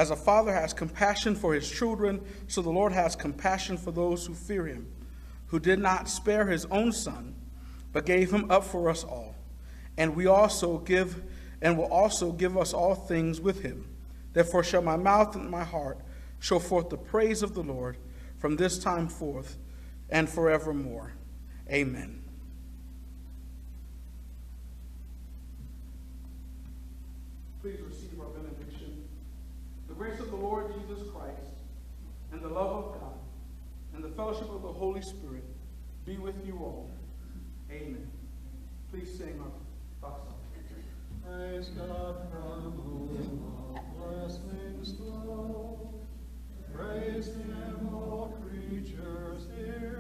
As 0.02 0.10
a 0.10 0.16
father 0.16 0.52
has 0.52 0.74
compassion 0.74 1.36
for 1.36 1.54
his 1.54 1.70
children, 1.70 2.26
so 2.47 2.64
the 2.64 2.72
Lord 2.72 2.91
has 2.91 3.16
compassion 3.16 3.78
for 3.78 3.91
those 3.91 4.26
who 4.26 4.34
fear 4.34 4.66
him, 4.66 4.91
who 5.45 5.60
did 5.60 5.78
not 5.78 6.10
spare 6.10 6.47
his 6.47 6.66
own 6.72 6.91
son, 6.91 7.36
but 7.93 8.08
gave 8.08 8.34
him 8.34 8.49
up 8.49 8.64
for 8.64 8.89
us 8.89 9.04
all. 9.04 9.36
And 9.97 10.16
we 10.16 10.26
also 10.26 10.80
give 10.80 11.22
and 11.62 11.78
will 11.78 11.93
also 11.93 12.32
give 12.32 12.58
us 12.58 12.74
all 12.74 12.95
things 12.95 13.39
with 13.39 13.62
him. 13.62 13.95
Therefore 14.34 14.64
shall 14.64 14.82
my 14.82 14.97
mouth 14.97 15.36
and 15.36 15.47
my 15.47 15.64
heart 15.64 15.99
show 16.39 16.58
forth 16.58 16.89
the 16.89 16.97
praise 16.97 17.43
of 17.43 17.54
the 17.54 17.62
Lord 17.62 17.95
from 18.39 18.56
this 18.56 18.80
time 18.80 19.08
forth 19.08 19.56
and 20.10 20.28
forevermore. 20.28 21.14
Amen. 21.72 22.24
the 32.42 32.50
love 32.50 32.86
of 32.86 33.00
God 33.00 33.14
and 33.94 34.04
the 34.04 34.10
fellowship 34.10 34.50
of 34.50 34.62
the 34.64 34.72
Holy 34.72 35.02
Spirit 35.02 35.44
be 36.06 36.18
with 36.18 36.36
you 36.46 36.58
all. 36.58 36.89
Amen. 37.72 38.10
Please 38.92 39.16
sing 39.16 39.39
our 39.39 40.10
box 40.10 40.24
song. 40.24 40.36
Praise 41.24 41.70
God 41.70 42.16
from 42.32 42.72
whom 42.72 43.44
all 43.76 43.86
blessings 43.98 44.98
flow. 44.98 45.94
Praise 46.74 47.28
Him, 47.28 47.89
all 47.94 48.34
creatures 48.50 49.46
here. 49.56 49.91